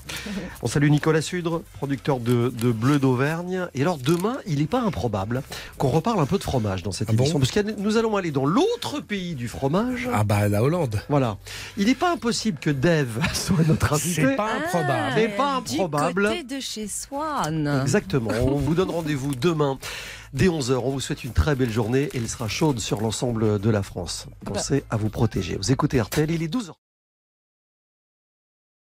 [0.62, 3.66] On salue Nicolas Sudre, producteur de, de Bleu d'Auvergne.
[3.74, 5.43] Et alors demain, il n'est pas improbable
[5.78, 8.16] qu'on reparle un peu de fromage dans cette Ah bon émission, parce que nous allons
[8.16, 10.09] aller dans l'autre pays du fromage.
[10.12, 11.01] Ah bah la Hollande.
[11.09, 11.36] Voilà.
[11.76, 14.22] Il n'est pas impossible que Dave soit notre invité.
[14.22, 15.12] C'est pas improbable.
[15.16, 16.22] C'est pas improbable.
[16.22, 17.81] Du côté de chez Swan.
[17.82, 18.31] Exactement.
[18.43, 19.78] On vous donne rendez-vous demain
[20.35, 20.74] dès 11h.
[20.74, 23.82] On vous souhaite une très belle journée et elle sera chaude sur l'ensemble de la
[23.82, 24.27] France.
[24.44, 25.56] Pensez à vous protéger.
[25.56, 26.73] Vous écoutez RTL, il est 12h.